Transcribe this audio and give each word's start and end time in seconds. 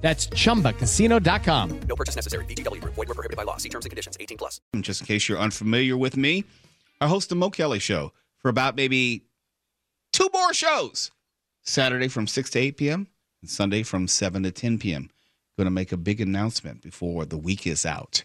That's 0.00 0.28
chumbacasino.com. 0.28 1.80
No 1.80 1.96
purchase 1.96 2.16
necessary. 2.16 2.44
VGW 2.46 2.80
Group. 2.80 2.94
Void 2.94 3.08
were 3.08 3.14
prohibited 3.14 3.36
by 3.36 3.42
law. 3.42 3.56
See 3.56 3.68
terms 3.68 3.84
and 3.84 3.90
conditions. 3.90 4.16
18 4.20 4.38
plus. 4.38 4.60
Just 4.80 5.00
in 5.00 5.06
case 5.06 5.28
you're 5.28 5.38
unfamiliar 5.38 5.96
with 5.96 6.16
me, 6.16 6.44
I 7.00 7.08
host 7.08 7.28
the 7.28 7.34
Mo 7.34 7.50
Kelly 7.50 7.80
Show 7.80 8.12
for 8.38 8.48
about 8.48 8.76
maybe 8.76 9.24
two 10.12 10.28
more 10.32 10.54
shows. 10.54 11.10
Saturday 11.62 12.08
from 12.08 12.26
6 12.26 12.50
to 12.50 12.58
8 12.58 12.76
p.m. 12.76 13.08
and 13.42 13.50
Sunday 13.50 13.82
from 13.82 14.08
7 14.08 14.42
to 14.44 14.50
10 14.50 14.78
p.m. 14.78 15.10
Going 15.58 15.66
to 15.66 15.70
make 15.70 15.92
a 15.92 15.96
big 15.96 16.20
announcement 16.20 16.80
before 16.80 17.24
the 17.26 17.36
week 17.36 17.66
is 17.66 17.84
out. 17.84 18.24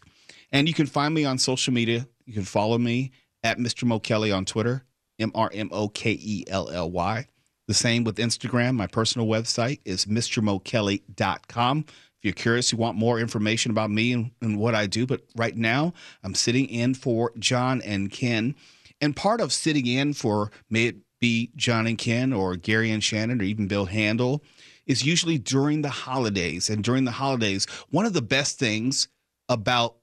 And 0.52 0.68
you 0.68 0.74
can 0.74 0.86
find 0.86 1.14
me 1.14 1.26
on 1.26 1.38
social 1.40 1.74
media. 1.74 2.08
You 2.26 2.34
can 2.34 2.44
follow 2.44 2.78
me 2.78 3.12
at 3.44 3.58
Mr. 3.58 3.84
Mo 3.86 4.00
Kelly 4.00 4.32
on 4.32 4.46
Twitter, 4.46 4.86
M 5.20 5.32
R 5.36 5.50
M 5.54 5.70
O 5.72 5.90
K 5.90 6.12
E 6.12 6.46
L 6.48 6.70
L 6.70 6.90
Y. 6.92 7.28
The 7.68 7.74
same 7.74 8.04
with 8.04 8.18
Instagram. 8.18 8.76
My 8.76 8.88
personal 8.88 9.28
website 9.28 9.80
is 9.86 10.06
mrmokelly.com. 10.06 11.86
If 11.88 12.28
you're 12.28 12.34
curious, 12.34 12.72
you 12.72 12.78
want 12.78 12.98
more 12.98 13.20
information 13.20 13.72
about 13.72 13.90
me 13.90 14.14
and, 14.14 14.32
and 14.42 14.58
what 14.58 14.76
I 14.76 14.88
do, 14.88 15.06
but 15.06 15.22
right 15.36 15.56
now 15.56 15.94
I'm 16.24 16.36
sitting 16.36 16.68
in 16.68 16.94
for 16.94 17.32
John 17.38 17.82
and 17.82 18.12
Ken. 18.12 18.56
And 19.02 19.16
part 19.16 19.42
of 19.42 19.52
sitting 19.52 19.86
in 19.86 20.14
for, 20.14 20.52
may 20.70 20.88
it 20.88 20.98
be 21.20 21.52
John 21.56 21.88
and 21.88 21.98
Ken 21.98 22.34
or 22.34 22.56
Gary 22.56 22.92
and 22.92 23.04
Shannon 23.04 23.42
or 23.42 23.46
even 23.46 23.68
Bill 23.68 23.86
Handel, 23.86 24.44
is 24.86 25.06
usually 25.06 25.38
during 25.38 25.82
the 25.82 25.90
holidays. 25.90 26.70
And 26.70 26.84
during 26.84 27.06
the 27.06 27.12
holidays, 27.12 27.66
one 27.90 28.06
of 28.06 28.14
the 28.14 28.22
best 28.22 28.60
things 28.60 29.08
about 29.48 29.96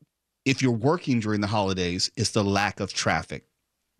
if 0.44 0.62
you're 0.62 0.72
working 0.72 1.20
during 1.20 1.42
the 1.42 1.46
holidays 1.46 2.10
is 2.16 2.30
the 2.30 2.44
lack 2.44 2.80
of 2.80 2.92
traffic 2.92 3.44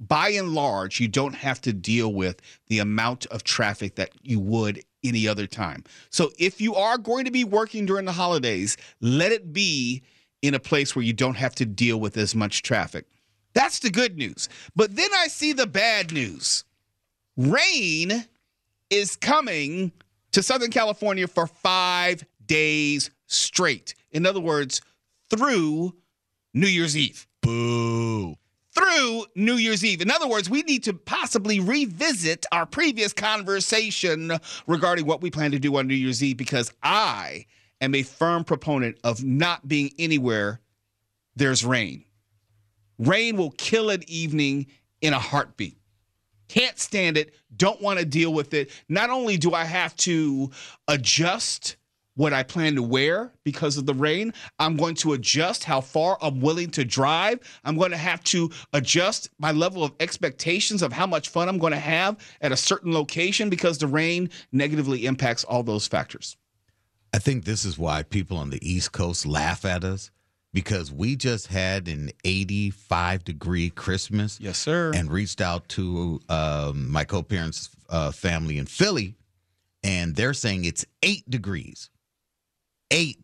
by 0.00 0.31
and 0.31 0.55
large, 0.55 0.99
you 0.99 1.09
don't 1.09 1.34
have 1.34 1.61
to 1.62 1.72
deal 1.72 2.12
with 2.12 2.41
the 2.69 2.78
amount 2.78 3.27
of 3.27 3.44
traffic 3.44 3.97
that 3.97 4.11
you 4.22 4.41
would 4.41 4.83
any 5.05 5.28
other 5.28 5.47
time. 5.47 5.84
So 6.11 6.31
if 6.38 6.61
you 6.61 6.75
are 6.75 6.99
going 6.99 7.27
to 7.27 7.31
be 7.31 7.44
working 7.44 7.87
during 7.87 8.06
the 8.06 8.12
holidays, 8.12 8.77
let 9.00 9.33
it 9.33 9.53
be 9.53 10.03
in 10.43 10.55
a 10.55 10.59
place 10.59 10.97
where 10.97 11.05
you 11.05 11.12
don't 11.12 11.37
have 11.37 11.55
to 11.56 11.66
deal 11.66 12.00
with 12.00 12.16
as 12.16 12.34
much 12.34 12.62
traffic. 12.62 13.06
That's 13.53 13.81
the 13.81 13.91
good 13.91 14.16
news. 14.16 14.49
But 14.75 14.97
then 14.97 15.10
I 15.15 15.27
see 15.27 15.53
the 15.53 15.66
bad 15.66 16.12
news. 16.12 16.65
Rain 17.37 18.25
is 18.89 19.16
coming 19.16 19.93
to 20.33 20.43
Southern 20.43 20.71
California 20.71 21.27
for 21.27 21.47
five 21.47 22.25
days 22.47 23.10
straight. 23.27 23.94
In 24.12 24.25
other 24.25 24.41
words, 24.41 24.81
through 25.28 25.94
New 26.55 26.69
Year's 26.69 26.97
Eve. 26.97 27.27
Boo 27.43 28.37
through 28.73 29.25
New 29.35 29.55
Year's 29.55 29.85
Eve. 29.85 30.01
In 30.01 30.11
other 30.11 30.29
words, 30.29 30.49
we 30.49 30.63
need 30.63 30.85
to 30.85 30.93
possibly 30.93 31.61
revisit 31.61 32.47
our 32.53 32.67
previous 32.67 33.13
conversation 33.13 34.33
regarding 34.67 35.07
what 35.07 35.23
we 35.23 35.31
plan 35.31 35.51
to 35.53 35.59
do 35.59 35.77
on 35.77 35.87
New 35.87 35.95
Year's 35.95 36.23
Eve 36.23 36.37
because 36.37 36.73
I 36.83 37.47
am 37.81 37.95
a 37.95 38.03
firm 38.03 38.45
proponent 38.45 38.99
of 39.05 39.25
not 39.25 39.67
being 39.67 39.91
anywhere 39.99 40.61
there's 41.37 41.65
rain. 41.65 42.05
Rain 42.99 43.37
will 43.37 43.53
kill 43.53 43.91
an 43.91 44.03
evening 44.07 44.67
in 45.01 45.15
a 45.15 45.19
heartbeat. 45.19 45.79
Can't 46.49 46.79
stand 46.79 47.17
it, 47.17 47.35
don't 47.57 47.81
want 47.81 47.99
to 47.99 48.05
deal 48.05 48.35
with 48.35 48.55
it. 48.55 48.71
Not 48.89 49.09
only 49.09 49.37
do 49.37 49.55
I 49.55 49.65
have 49.65 49.97
to 49.99 50.51
adjust 50.89 51.77
what 52.16 52.32
I 52.32 52.43
plan 52.43 52.75
to 52.75 52.82
wear 52.82 53.32
because 53.44 53.76
of 53.76 53.87
the 53.87 53.94
rain. 53.94 54.32
I'm 54.59 54.76
going 54.76 54.94
to 54.97 55.12
adjust 55.12 55.65
how 55.65 55.81
far 55.81 56.19
I'm 56.21 56.41
willing 56.41 56.71
to 56.72 56.84
drive. 56.84 57.41
I'm 57.65 57.76
going 57.76 57.93
to 57.93 57.97
have 57.97 58.22
to 58.25 58.50
adjust 58.72 59.31
my 59.38 59.53
level 59.53 59.84
of 59.84 59.93
expectations 60.00 60.82
of 60.82 60.93
how 60.93 61.06
much 61.06 61.28
fun 61.28 61.48
I'm 61.48 61.59
going 61.59 61.72
to 61.72 61.78
have 61.78 62.19
at 62.41 62.53
a 62.53 62.56
certain 62.56 62.93
location 62.93 63.48
because 63.48 63.78
the 63.78 63.87
rain 63.87 64.31
negatively 64.53 65.06
impacts 65.06 65.44
all 65.44 65.62
those 65.62 65.87
factors. 65.87 66.37
I 67.12 67.19
think 67.19 67.44
this 67.44 67.65
is 67.65 67.78
why 67.78 68.03
people 68.03 68.37
on 68.37 68.50
the 68.50 68.69
East 68.69 68.92
Coast 68.92 69.27
laugh 69.27 69.65
at 69.65 69.82
us 69.82 70.10
because 70.53 70.92
we 70.92 71.16
just 71.16 71.47
had 71.47 71.88
an 71.88 72.10
85 72.25 73.25
degree 73.25 73.71
Christmas. 73.71 74.38
Yes, 74.41 74.59
sir. 74.59 74.92
And 74.94 75.10
reached 75.10 75.41
out 75.41 75.69
to 75.71 76.21
um, 76.28 76.91
my 76.91 77.04
co 77.04 77.22
parents' 77.22 77.71
uh, 77.88 78.12
family 78.12 78.59
in 78.59 78.66
Philly, 78.66 79.15
and 79.82 80.15
they're 80.15 80.34
saying 80.34 80.65
it's 80.65 80.84
eight 81.03 81.28
degrees 81.28 81.91
eight. 82.91 83.19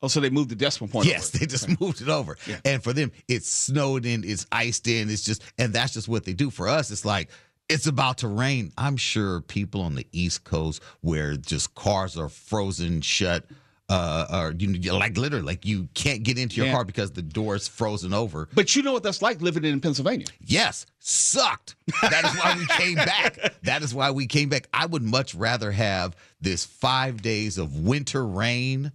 Oh, 0.00 0.06
so 0.06 0.20
they 0.20 0.30
moved 0.30 0.50
the 0.50 0.54
decimal 0.54 0.88
point. 0.88 1.06
Yes, 1.06 1.34
over. 1.34 1.38
they 1.38 1.46
just 1.46 1.80
moved 1.80 2.00
it 2.00 2.08
over. 2.08 2.36
Yeah. 2.46 2.60
And 2.64 2.82
for 2.82 2.92
them, 2.92 3.10
it's 3.26 3.50
snowed 3.50 4.06
in, 4.06 4.22
it's 4.22 4.46
iced 4.52 4.86
in, 4.86 5.10
it's 5.10 5.24
just, 5.24 5.42
and 5.58 5.72
that's 5.72 5.92
just 5.92 6.06
what 6.06 6.24
they 6.24 6.34
do. 6.34 6.50
For 6.50 6.68
us, 6.68 6.92
it's 6.92 7.04
like 7.04 7.30
it's 7.68 7.86
about 7.86 8.18
to 8.18 8.28
rain. 8.28 8.72
I'm 8.78 8.96
sure 8.96 9.40
people 9.40 9.82
on 9.82 9.94
the 9.94 10.06
East 10.12 10.44
Coast 10.44 10.82
where 11.00 11.36
just 11.36 11.74
cars 11.74 12.16
are 12.16 12.28
frozen 12.28 13.00
shut, 13.00 13.44
uh, 13.88 14.26
or 14.30 14.54
you 14.58 14.92
like 14.92 15.16
literally, 15.16 15.44
like 15.44 15.64
you 15.64 15.88
can't 15.94 16.22
get 16.22 16.38
into 16.38 16.56
your 16.56 16.66
Yeah. 16.66 16.72
car 16.72 16.84
because 16.84 17.10
the 17.12 17.22
door 17.22 17.56
is 17.56 17.66
frozen 17.68 18.12
over. 18.12 18.48
But 18.54 18.76
you 18.76 18.82
know 18.82 18.92
what 18.92 19.02
that's 19.02 19.22
like 19.22 19.40
living 19.40 19.64
in 19.64 19.80
Pennsylvania. 19.80 20.26
Yes, 20.40 20.84
sucked. 20.98 21.74
That 22.02 22.24
is 22.24 22.34
why 22.38 22.54
we 22.58 22.66
came 22.66 22.96
back. 22.96 23.54
That 23.62 23.82
is 23.82 23.94
why 23.94 24.10
we 24.12 24.26
came 24.26 24.48
back. 24.48 24.68
I 24.72 24.86
would 24.86 25.02
much 25.02 25.34
rather 25.34 25.70
have 25.72 26.16
this 26.40 26.64
five 26.64 27.20
days 27.22 27.58
of 27.58 27.80
winter 27.80 28.24
rain 28.26 28.92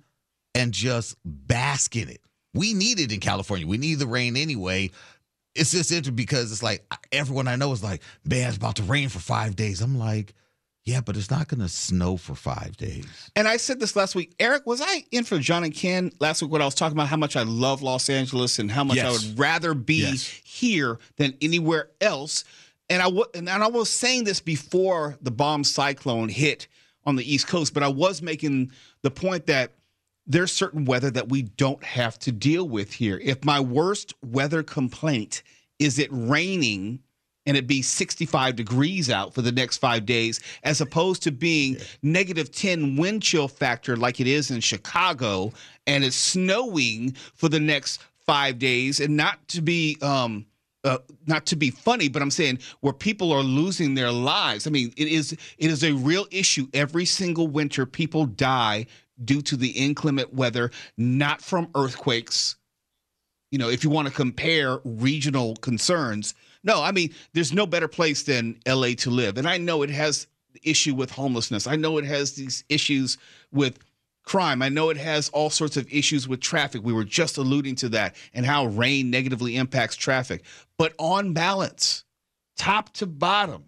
and 0.56 0.74
just 0.74 1.16
bask 1.26 1.96
in 1.96 2.10
it. 2.10 2.22
We 2.54 2.74
need 2.74 3.00
it 3.00 3.12
in 3.12 3.20
California. 3.20 3.68
We 3.68 3.78
need 3.78 4.00
the 4.00 4.08
rain 4.08 4.36
anyway. 4.38 4.92
It's 5.56 5.72
just 5.72 5.92
interesting 5.92 6.16
because 6.16 6.52
it's 6.52 6.64
like 6.64 6.84
everyone 7.12 7.48
I 7.48 7.56
know 7.56 7.72
is 7.72 7.84
like, 7.84 8.02
man, 8.26 8.48
it's 8.48 8.58
about 8.58 8.78
to 8.78 8.84
rain 8.84 9.10
for 9.10 9.20
five 9.20 9.56
days. 9.56 9.82
I'm 9.82 9.98
like, 10.00 10.34
Yeah, 10.86 11.00
but 11.00 11.16
it's 11.16 11.32
not 11.32 11.48
going 11.48 11.62
to 11.62 11.70
snow 11.70 12.18
for 12.18 12.36
five 12.36 12.76
days. 12.76 13.06
And 13.38 13.48
I 13.48 13.56
said 13.58 13.80
this 13.80 13.96
last 13.96 14.16
week. 14.16 14.36
Eric, 14.38 14.66
was 14.66 14.82
I 14.82 15.06
in 15.12 15.24
for 15.24 15.40
John 15.40 15.64
and 15.64 15.74
Ken 15.74 16.12
last 16.20 16.42
week 16.42 16.52
when 16.52 16.62
I 16.62 16.66
was 16.66 16.76
talking 16.76 16.98
about 16.98 17.08
how 17.08 17.16
much 17.16 17.38
I 17.38 17.44
love 17.44 17.82
Los 17.82 18.10
Angeles 18.10 18.60
and 18.60 18.70
how 18.70 18.84
much 18.84 19.00
I 19.00 19.10
would 19.10 19.40
rather 19.40 19.74
be 19.74 20.02
Yes. 20.02 20.26
here 20.44 21.00
than 21.16 21.36
anywhere 21.42 21.90
else? 22.02 22.44
And 22.90 23.02
I 23.02 23.08
and 23.34 23.50
I 23.50 23.68
was 23.68 23.90
saying 23.90 24.26
this 24.26 24.42
before 24.42 25.18
the 25.22 25.32
bomb 25.32 25.64
cyclone 25.64 26.28
hit 26.28 26.68
on 27.06 27.16
the 27.16 27.34
East 27.34 27.48
Coast, 27.48 27.74
but 27.74 27.82
I 27.82 27.88
was 27.88 28.22
making 28.22 28.72
the 29.04 29.12
point 29.12 29.46
that 29.48 29.72
there's 30.28 30.52
certain 30.52 30.84
weather 30.86 31.10
that 31.12 31.30
we 31.30 31.44
don't 31.44 31.84
have 31.84 32.20
to 32.20 32.32
deal 32.32 32.68
with 32.68 32.92
here. 32.94 33.20
If 33.24 33.46
my 33.46 33.60
worst 33.60 34.14
weather 34.22 34.64
complaint 34.64 35.44
is 35.80 35.98
it 35.98 36.10
raining 36.12 37.00
and 37.46 37.58
it 37.58 37.68
be 37.68 37.82
65 37.82 38.56
degrees 38.56 39.10
out 39.10 39.34
for 39.34 39.42
the 39.42 39.52
next 39.52 39.78
five 39.78 40.06
days, 40.06 40.40
as 40.64 40.82
opposed 40.82 41.24
to 41.24 41.32
being 41.32 41.78
negative 42.02 42.52
10 42.52 42.96
wind 42.96 43.22
chill 43.22 43.48
factor 43.48 43.98
like 43.98 44.20
it 44.20 44.28
is 44.28 44.52
in 44.52 44.62
Chicago, 44.62 45.52
and 45.88 46.04
it's 46.04 46.16
snowing 46.16 47.12
for 47.34 47.50
the 47.50 47.60
next 47.60 48.02
five 48.26 48.60
days, 48.60 49.00
and 49.00 49.18
not 49.18 49.46
to 49.50 49.62
be 49.62 49.98
um, 50.02 50.46
uh, 50.84 50.98
not 51.28 51.46
to 51.46 51.56
be 51.56 51.70
funny, 51.70 52.10
but 52.10 52.22
I'm 52.22 52.32
saying 52.32 52.60
where 52.82 52.94
people 52.94 53.32
are 53.32 53.42
losing 53.42 53.96
their 53.96 54.12
lives. 54.12 54.68
I 54.68 54.70
mean, 54.70 54.94
it 54.98 55.08
is 55.08 55.32
it 55.32 55.72
is 55.72 55.84
a 55.84 55.94
real 55.94 56.26
issue. 56.32 56.68
Every 56.74 57.06
single 57.06 57.48
winter, 57.48 57.86
people 57.86 58.26
die 58.26 58.88
due 59.24 59.42
to 59.44 59.56
the 59.56 59.70
inclement 59.70 60.34
weather, 60.34 60.72
not 60.98 61.42
from 61.42 61.70
earthquakes. 61.76 62.56
You 63.52 63.60
know, 63.60 63.70
if 63.70 63.84
you 63.84 63.90
want 63.90 64.08
to 64.08 64.14
compare 64.14 64.80
regional 64.84 65.56
concerns, 65.58 66.34
no, 66.64 66.82
I 66.82 66.92
mean, 66.92 67.14
there's 67.34 67.54
no 67.54 67.66
better 67.66 67.88
place 67.88 68.24
than 68.24 68.60
LA 68.68 68.94
to 68.98 69.10
live. 69.10 69.38
And 69.38 69.48
I 69.48 69.58
know 69.58 69.84
it 69.84 69.90
has 69.90 70.28
the 70.54 70.62
issue 70.64 70.96
with 70.96 71.12
homelessness. 71.12 71.68
I 71.68 71.76
know 71.76 71.98
it 71.98 72.06
has 72.06 72.34
these 72.34 72.64
issues 72.70 73.18
with 73.52 73.80
crime. 74.24 74.62
I 74.62 74.70
know 74.70 74.90
it 74.90 74.98
has 74.98 75.30
all 75.30 75.50
sorts 75.50 75.78
of 75.78 75.92
issues 75.92 76.28
with 76.28 76.40
traffic. 76.40 76.82
We 76.84 76.94
were 76.94 77.04
just 77.04 77.38
alluding 77.38 77.76
to 77.78 77.90
that 77.90 78.16
and 78.34 78.46
how 78.46 78.66
rain 78.68 79.10
negatively 79.10 79.58
impacts 79.58 79.96
traffic. 79.96 80.44
But 80.78 80.94
on 80.98 81.34
balance, 81.34 82.06
top 82.56 82.94
to 82.94 83.06
bottom, 83.06 83.66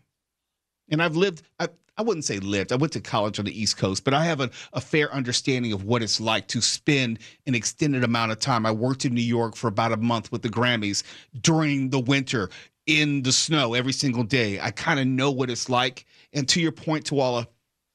and 0.89 1.01
I've 1.01 1.15
lived, 1.15 1.41
I, 1.59 1.67
I 1.97 2.03
wouldn't 2.03 2.25
say 2.25 2.39
lived, 2.39 2.71
I 2.71 2.75
went 2.75 2.93
to 2.93 3.01
college 3.01 3.39
on 3.39 3.45
the 3.45 3.59
East 3.59 3.77
Coast, 3.77 4.03
but 4.03 4.13
I 4.13 4.25
have 4.25 4.39
a, 4.39 4.49
a 4.73 4.81
fair 4.81 5.13
understanding 5.13 5.73
of 5.73 5.83
what 5.83 6.03
it's 6.03 6.21
like 6.21 6.47
to 6.49 6.61
spend 6.61 7.19
an 7.47 7.55
extended 7.55 8.03
amount 8.03 8.31
of 8.31 8.39
time. 8.39 8.65
I 8.65 8.71
worked 8.71 9.05
in 9.05 9.13
New 9.13 9.21
York 9.21 9.55
for 9.55 9.67
about 9.67 9.91
a 9.91 9.97
month 9.97 10.31
with 10.31 10.41
the 10.41 10.49
Grammys 10.49 11.03
during 11.41 11.89
the 11.89 11.99
winter 11.99 12.49
in 12.87 13.23
the 13.23 13.31
snow 13.31 13.73
every 13.73 13.93
single 13.93 14.23
day. 14.23 14.59
I 14.59 14.71
kind 14.71 14.99
of 14.99 15.07
know 15.07 15.31
what 15.31 15.49
it's 15.49 15.69
like. 15.69 16.05
And 16.33 16.47
to 16.49 16.61
your 16.61 16.71
point, 16.71 17.05
Tuala, 17.05 17.47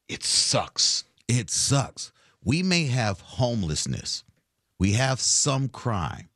it 0.09 0.23
sucks. 0.23 1.05
It 1.27 1.49
sucks. 1.49 2.11
We 2.43 2.63
may 2.63 2.85
have 2.87 3.19
homelessness, 3.21 4.23
we 4.79 4.93
have 4.93 5.19
some 5.21 5.69
crime, 5.69 6.27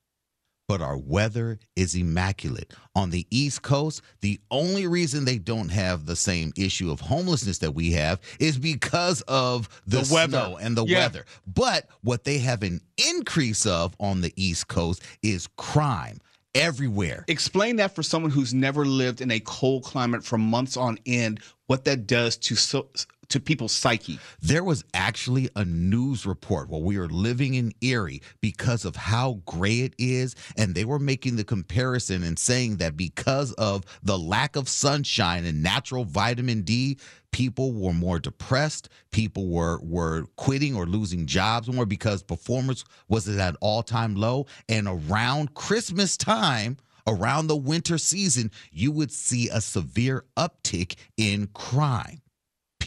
but 0.67 0.79
our 0.79 0.97
weather 0.97 1.57
is 1.75 1.95
immaculate. 1.95 2.73
On 2.95 3.09
the 3.09 3.25
East 3.31 3.63
Coast, 3.63 4.01
the 4.21 4.39
only 4.51 4.85
reason 4.85 5.25
they 5.25 5.39
don't 5.39 5.69
have 5.69 6.05
the 6.05 6.15
same 6.15 6.53
issue 6.55 6.91
of 6.91 6.99
homelessness 7.01 7.57
that 7.57 7.71
we 7.73 7.91
have 7.93 8.21
is 8.39 8.57
because 8.59 9.21
of 9.21 9.67
the, 9.87 10.01
The 10.01 10.13
weather. 10.13 10.31
snow 10.37 10.57
and 10.57 10.77
the 10.77 10.85
Yeah. 10.85 10.99
weather. 10.99 11.25
But 11.47 11.89
what 12.01 12.23
they 12.23 12.37
have 12.37 12.61
an 12.61 12.81
increase 12.97 13.65
of 13.65 13.95
on 13.99 14.21
the 14.21 14.31
East 14.35 14.67
Coast 14.67 15.01
is 15.23 15.47
crime 15.57 16.19
everywhere. 16.55 17.25
Explain 17.27 17.75
that 17.75 17.93
for 17.93 18.01
someone 18.01 18.31
who's 18.31 18.53
never 18.53 18.85
lived 18.85 19.21
in 19.21 19.29
a 19.29 19.39
cold 19.41 19.83
climate 19.83 20.23
for 20.23 20.37
months 20.37 20.77
on 20.77 20.97
end, 21.05 21.41
what 21.67 21.85
that 21.85 22.07
does 22.07 22.37
to 22.37 22.55
so, 22.55 22.87
to 23.29 23.39
people's 23.39 23.71
psyche. 23.71 24.19
There 24.41 24.63
was 24.63 24.83
actually 24.93 25.49
a 25.55 25.65
news 25.65 26.25
report 26.25 26.69
while 26.69 26.81
we 26.81 26.97
were 26.97 27.09
living 27.09 27.55
in 27.55 27.73
Erie 27.81 28.21
because 28.41 28.85
of 28.85 28.95
how 28.95 29.41
gray 29.45 29.81
it 29.81 29.93
is. 29.97 30.35
And 30.57 30.75
they 30.75 30.85
were 30.85 30.99
making 30.99 31.35
the 31.35 31.43
comparison 31.43 32.23
and 32.23 32.37
saying 32.37 32.77
that 32.77 32.97
because 32.97 33.53
of 33.53 33.83
the 34.03 34.17
lack 34.17 34.55
of 34.55 34.69
sunshine 34.69 35.45
and 35.45 35.63
natural 35.63 36.05
vitamin 36.05 36.61
D, 36.61 36.97
people 37.31 37.73
were 37.73 37.93
more 37.93 38.19
depressed. 38.19 38.89
People 39.11 39.47
were, 39.47 39.79
were 39.81 40.25
quitting 40.37 40.75
or 40.75 40.85
losing 40.85 41.25
jobs 41.25 41.71
more 41.71 41.85
because 41.85 42.23
performance 42.23 42.85
was 43.07 43.27
at 43.27 43.49
an 43.49 43.57
all 43.61 43.83
time 43.83 44.15
low. 44.15 44.45
And 44.69 44.87
around 44.87 45.53
Christmas 45.53 46.17
time, 46.17 46.77
around 47.07 47.47
the 47.47 47.55
winter 47.55 47.97
season, 47.97 48.51
you 48.71 48.91
would 48.91 49.11
see 49.11 49.49
a 49.49 49.61
severe 49.61 50.25
uptick 50.37 50.95
in 51.17 51.47
crime 51.53 52.21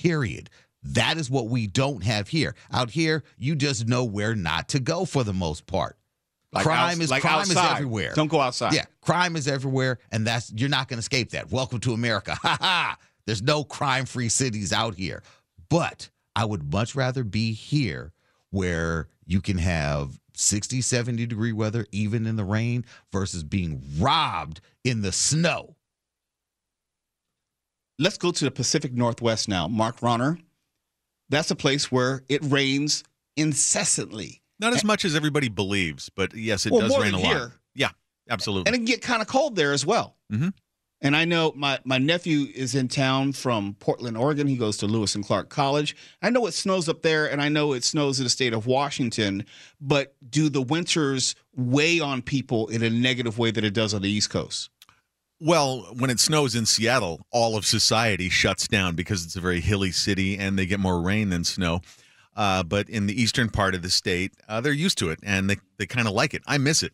period. 0.03 0.51
That 0.83 1.19
is 1.19 1.29
what 1.29 1.49
we 1.49 1.67
don't 1.67 2.05
have 2.05 2.29
here. 2.29 2.55
Out 2.73 2.91
here, 2.91 3.25
you 3.37 3.57
just 3.57 3.89
know 3.89 4.05
where 4.05 4.35
not 4.35 4.69
to 4.71 4.79
go 4.81 5.05
for 5.05 5.25
the 5.25 5.33
most 5.33 5.67
part. 5.67 5.97
Like 6.53 6.65
crime 6.65 6.93
outs- 6.93 7.01
is 7.01 7.11
like 7.11 7.23
crime 7.23 7.43
is 7.43 7.57
everywhere. 7.57 8.13
Don't 8.15 8.29
go 8.29 8.41
outside. 8.41 8.73
Yeah, 8.73 8.85
crime 9.03 9.37
is 9.37 9.49
everywhere, 9.49 9.99
and 10.13 10.27
that's 10.27 10.53
you're 10.55 10.69
not 10.71 10.89
going 10.89 10.97
to 10.97 11.01
escape 11.01 11.31
that. 11.31 11.51
Welcome 11.51 11.81
to 11.81 11.93
America. 11.93 12.37
Ha 12.43 12.57
ha. 12.61 12.97
There's 13.27 13.43
no 13.43 13.63
crime-free 13.63 14.31
cities 14.31 14.73
out 14.73 14.95
here. 14.95 15.23
But 15.69 16.09
I 16.35 16.47
would 16.47 16.73
much 16.73 16.95
rather 16.95 17.25
be 17.25 17.53
here 17.53 18.13
where 18.51 19.09
you 19.27 19.43
can 19.43 19.59
have 19.59 20.19
60, 20.35 20.81
70 20.81 21.27
degree 21.27 21.53
weather 21.53 21.85
even 21.93 22.27
in 22.27 22.37
the 22.37 22.45
rain 22.45 22.87
versus 23.13 23.43
being 23.43 23.83
robbed 23.99 24.63
in 24.85 25.03
the 25.03 25.13
snow. 25.13 25.77
Let's 27.99 28.17
go 28.19 28.31
to 28.31 28.45
the 28.45 28.51
Pacific 28.51 28.93
Northwest 28.93 29.49
now. 29.49 29.67
Mark 29.69 30.03
Ronner, 30.03 30.39
that's 31.29 31.51
a 31.51 31.57
place 31.57 31.91
where 31.91 32.23
it 32.29 32.43
rains 32.45 33.03
incessantly. 33.37 34.41
Not 34.61 34.73
as 34.73 34.85
much 34.85 35.05
as 35.05 35.15
everybody 35.15 35.49
believes, 35.49 36.09
but 36.09 36.35
yes, 36.35 36.67
it 36.67 36.73
Well, 36.73 36.83
does 36.83 36.99
rain 36.99 37.15
a 37.15 37.19
lot. 37.19 37.27
here. 37.27 37.53
Yeah, 37.75 37.91
absolutely. 38.29 38.69
And 38.69 38.75
it 38.75 38.79
can 38.79 38.85
get 38.87 39.03
kind 39.03 39.23
of 39.23 39.29
cold 39.29 39.57
there 39.57 39.73
as 39.73 39.85
well. 39.87 40.17
Mhm. 40.33 40.53
And 41.01 41.15
I 41.15 41.25
know 41.25 41.53
my, 41.55 41.79
my 41.85 41.99
nephew 41.99 42.49
is 42.53 42.75
in 42.75 42.89
town 42.89 43.33
from 43.33 43.75
Portland, 43.75 44.17
Oregon. 44.17 44.49
He 44.49 44.57
goes 44.57 44.77
to 44.79 44.87
Lewis 44.87 45.15
and 45.15 45.25
Clark 45.25 45.49
College. 45.49 45.95
I 46.21 46.31
know 46.31 46.47
it 46.47 46.55
snows 46.55 46.89
up 46.89 47.03
there, 47.03 47.31
and 47.31 47.41
I 47.41 47.49
know 47.49 47.73
it 47.73 47.85
snows 47.85 48.19
in 48.19 48.25
the 48.25 48.31
state 48.31 48.53
of 48.53 48.67
Washington. 48.67 49.45
But 49.81 50.17
do 50.29 50.49
the 50.49 50.61
winters 50.63 51.37
weigh 51.55 52.01
on 52.01 52.23
people 52.23 52.67
in 52.67 52.83
a 52.83 52.91
negative 52.91 53.39
way 53.39 53.53
that 53.53 53.63
it 53.63 53.75
does 53.75 53.95
on 53.95 54.03
the 54.03 54.11
East 54.11 54.31
Coast? 54.31 54.71
Well, 55.41 55.83
when 55.97 56.11
it 56.11 56.19
snows 56.19 56.57
in 56.57 56.67
Seattle, 56.67 57.21
all 57.31 57.57
of 57.57 57.65
society 57.65 58.29
shuts 58.29 58.67
down 58.67 58.97
because 58.97 59.25
it's 59.25 59.37
a 59.37 59.41
very 59.41 59.61
hilly 59.61 59.93
city 59.93 60.37
and 60.37 60.59
they 60.59 60.67
get 60.67 60.81
more 60.81 61.01
rain 61.01 61.31
than 61.31 61.45
snow. 61.45 61.81
Uh, 62.37 62.63
but 62.65 62.89
in 62.89 63.07
the 63.07 63.21
eastern 63.21 63.49
part 63.49 63.75
of 63.75 63.83
the 63.83 63.91
state, 63.91 64.33
uh, 64.49 64.61
they're 64.61 64.73
used 64.73 64.99
to 64.99 65.11
it 65.11 65.21
and 65.23 65.49
they, 65.49 65.57
they 65.79 65.87
kind 65.87 66.09
of 66.09 66.15
like 66.15 66.35
it. 66.35 66.43
I 66.47 66.59
miss 66.59 66.83
it. 66.83 66.93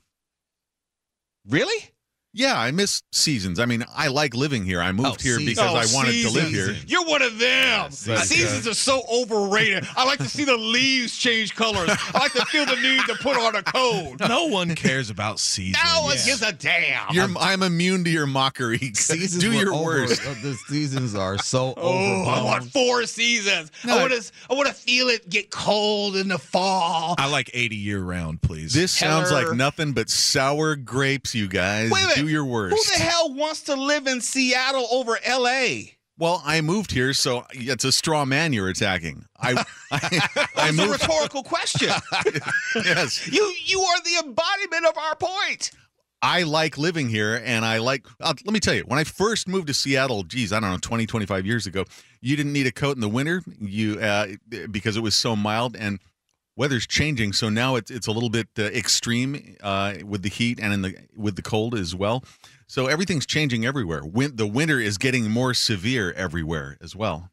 Really? 1.49 1.94
Yeah, 2.37 2.59
I 2.59 2.73
miss 2.73 3.03
seasons. 3.13 3.61
I 3.61 3.65
mean, 3.67 3.85
I 3.95 4.09
like 4.09 4.35
living 4.35 4.65
here. 4.65 4.81
I 4.81 4.91
moved 4.91 5.07
Oh, 5.09 5.11
here 5.23 5.37
seasons. 5.39 5.47
because 5.57 5.95
I 5.95 5.97
wanted 5.97 6.21
to 6.23 6.31
live 6.31 6.49
here. 6.49 6.75
You're 6.87 7.05
one 7.07 7.23
of 7.23 7.39
them. 7.39 7.91
But, 8.07 8.19
Seasons 8.25 8.67
uh, 8.67 8.71
are 8.71 8.75
so 8.75 9.03
overrated. 9.13 9.87
I 9.97 10.05
like 10.05 10.19
to 10.19 10.29
see 10.29 10.45
the 10.45 10.57
leaves 10.57 11.17
change 11.17 11.55
colors. 11.55 11.91
I 12.13 12.19
like 12.19 12.33
to 12.33 12.45
feel 12.47 12.67
the 12.67 12.75
need 12.75 13.03
to 13.07 13.15
put 13.23 13.37
on 13.37 13.55
a 13.55 13.63
coat. 13.63 14.17
No 14.29 14.47
one 14.47 14.75
cares 14.75 15.11
about 15.11 15.39
seasons. 15.39 15.79
No 15.85 16.03
one 16.03 16.17
gives 16.25 16.43
a 16.43 16.53
damn. 16.53 17.13
You're, 17.15 17.29
I'm 17.39 17.63
immune 17.63 18.03
to 18.03 18.11
your 18.11 18.27
mockery. 18.27 18.79
Seasons 18.95 19.41
Do 19.41 19.53
your 19.53 19.73
over- 19.73 19.85
worst. 19.85 20.27
uh, 20.27 20.35
The 20.43 20.55
seasons 20.67 21.15
are 21.15 21.39
so 21.39 21.75
Oh, 21.77 22.25
I 22.25 22.43
want 22.43 22.65
four 22.73 23.05
seasons. 23.07 23.71
No, 23.85 23.97
I 23.99 24.01
want 24.01 24.13
to. 24.13 24.33
I 24.51 24.55
want 24.55 24.67
to 24.67 24.75
feel 24.75 25.09
it 25.09 25.29
get 25.29 25.51
cold 25.51 26.17
in 26.17 26.27
the 26.29 26.39
fall. 26.39 27.15
I 27.17 27.27
like 27.31 27.49
80 27.55 27.77
year 27.77 28.01
round, 28.03 28.43
please. 28.43 28.75
This 28.75 28.91
sounds 28.91 29.31
like 29.31 29.53
nothing 29.53 29.93
but 29.93 30.11
sour 30.11 30.75
grapes, 30.75 31.33
you 31.35 31.47
guys. 31.47 31.93
Wait 31.93 32.03
a 32.03 32.09
minute. 32.09 32.24
Do 32.25 32.31
your 32.31 32.45
worst. 32.47 32.75
Who 32.75 32.99
the 32.99 33.05
hell 33.05 33.35
wants 33.35 33.63
to 33.65 33.75
live 33.75 34.07
in 34.07 34.23
Seattle 34.23 34.87
over 34.91 35.19
L.A.? 35.25 35.93
Well, 36.17 36.43
I 36.45 36.63
moved 36.63 36.91
here, 36.91 37.13
so 37.13 37.45
it's 37.51 37.85
a 37.85 37.93
straw 37.93 38.25
man 38.25 38.55
you're 38.55 38.69
attacking. 38.69 39.27
I, 39.39 39.63
I, 39.91 40.71
a 40.71 40.89
rhetorical 40.89 41.43
question. 41.43 41.91
yes, 42.77 43.29
you 43.31 43.55
you 43.65 43.81
are 43.81 44.01
the 44.01 44.27
embodiment 44.27 44.87
of 44.87 44.97
our 44.97 45.17
point. 45.17 45.73
I 46.23 46.45
like 46.45 46.79
living 46.79 47.11
here, 47.11 47.43
and 47.45 47.63
I 47.63 47.77
like. 47.79 48.07
Uh, 48.21 48.33
let 48.47 48.55
me 48.55 48.61
tell 48.61 48.75
you, 48.75 48.85
when 48.87 48.99
I 48.99 49.05
first 49.05 49.47
moved 49.47 49.67
to 49.67 49.75
Seattle, 49.75 50.23
geez, 50.23 50.51
I 50.51 50.61
don't 50.61 50.71
know, 50.71 50.79
20, 50.79 51.05
25 51.05 51.45
years 51.45 51.67
ago, 51.67 51.85
you 52.23 52.37
didn't 52.37 52.55
need 52.55 52.67
a 52.67 52.73
coat 52.73 52.97
in 52.97 53.03
the 53.03 53.09
winter, 53.09 53.43
you 53.61 54.01
uh, 54.01 54.29
because 54.71 54.97
it 54.97 55.03
was 55.03 55.15
so 55.15 55.37
mild, 55.37 55.77
and 55.77 55.99
weather's 56.57 56.87
changing, 56.87 57.33
so 57.33 57.49
now 57.49 57.77
it's 57.77 57.91
it's 57.91 58.07
a 58.07 58.13
little 58.13 58.31
bit 58.31 58.49
uh, 58.59 58.63
extreme 58.65 59.57
uh, 59.63 59.95
with 60.05 60.23
the 60.23 60.29
heat 60.29 60.59
and 60.61 60.73
in 60.73 60.83
the 60.83 60.95
with 61.17 61.37
the 61.37 61.43
cold 61.43 61.75
as 61.75 61.95
well. 61.95 62.25
So 62.67 62.87
everything's 62.87 63.27
changing 63.27 63.67
everywhere. 63.67 64.03
Win- 64.05 64.37
the 64.37 64.47
winter 64.47 64.81
is 64.81 64.99
getting 64.99 65.31
more 65.31 65.53
severe 65.55 66.13
everywhere 66.13 66.77
as 66.81 66.97
well. 66.97 67.31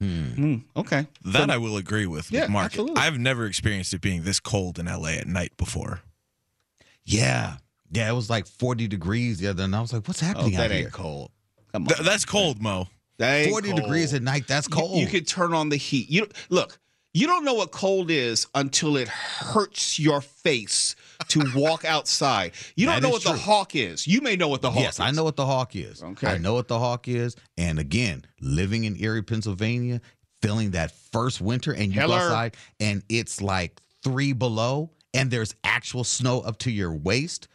Hmm. 0.00 0.56
okay. 0.76 1.06
that 1.24 1.48
I 1.48 1.56
will 1.56 1.78
agree 1.78 2.04
with, 2.04 2.30
Yeah, 2.30 2.48
Mark. 2.48 2.66
absolutely. 2.66 2.96
I've 3.00 3.18
never 3.18 3.46
experienced 3.46 3.94
it 3.94 4.02
being 4.02 4.24
this 4.24 4.40
cold 4.40 4.78
in 4.78 4.84
LA 4.84 5.12
at 5.12 5.26
night 5.26 5.56
before. 5.56 6.02
Yeah. 7.04 7.56
Yeah, 7.90 8.10
it 8.10 8.14
was 8.14 8.28
like 8.28 8.46
40 8.46 8.88
degrees 8.88 9.38
the 9.38 9.48
other 9.48 9.66
night. 9.66 9.78
I 9.78 9.80
was 9.80 9.92
like, 9.92 10.06
what's 10.06 10.22
Oh, 10.22 10.26
happening 10.26 10.56
out 10.56 10.58
that 10.58 10.70
here? 10.70 10.84
ain't 10.84 10.92
cold. 10.92 11.30
Come 11.72 11.84
on. 11.84 11.88
Th- 11.88 12.00
that's 12.00 12.24
cold, 12.26 12.60
Mo. 12.60 12.88
That 13.18 13.34
ain't 13.36 13.50
40 13.50 13.70
cold. 13.70 13.82
degrees 13.82 14.12
at 14.12 14.22
night, 14.22 14.46
that's 14.46 14.68
You- 14.68 14.74
cold. 14.74 14.98
You, 14.98 15.06
could 15.06 15.26
turn 15.26 15.54
on 15.54 15.68
the 15.70 15.76
heat. 15.76 16.10
You 16.10 16.28
look. 16.50 16.78
You 17.16 17.26
don't 17.26 17.46
know 17.46 17.54
what 17.54 17.70
cold 17.70 18.10
is 18.10 18.46
until 18.54 18.98
it 18.98 19.08
hurts 19.08 19.98
your 19.98 20.20
face 20.20 20.94
to 21.28 21.42
walk 21.56 21.84
outside. 21.86 22.52
You 22.74 22.84
don't 22.84 22.96
That 22.96 23.02
know 23.04 23.08
what 23.08 23.24
the 23.24 23.32
hawk 23.32 23.74
is. 23.74 24.06
You 24.06 24.20
may 24.20 24.36
know 24.36 24.48
what 24.48 24.60
the 24.60 24.70
hawk 24.70 24.82
yes, 24.82 24.94
is. 24.96 25.00
I 25.00 25.12
know 25.12 25.24
what 25.24 25.36
the 25.36 25.46
hawk 25.46 25.74
is. 25.74 26.02
Okay. 26.02 26.26
I 26.26 26.36
know 26.36 26.52
what 26.52 26.68
the 26.68 26.78
hawk 26.78 27.08
is. 27.08 27.34
And 27.56 27.78
again, 27.78 28.26
living 28.42 28.84
in 28.84 29.02
Erie, 29.02 29.22
Pennsylvania, 29.22 30.02
feeling 30.42 30.72
that 30.72 30.90
first 30.90 31.40
winter, 31.40 31.72
and 31.72 31.86
you 31.94 32.02
go 32.02 32.12
outside 32.12 32.54
and 32.80 33.02
it's 33.08 33.40
like 33.40 33.80
three 34.04 34.34
below, 34.34 34.90
and 35.14 35.30
there's 35.30 35.54
actual 35.64 36.04
snow 36.04 36.40
up 36.40 36.58
to 36.58 36.70
your 36.70 36.92
waist. 36.92 37.48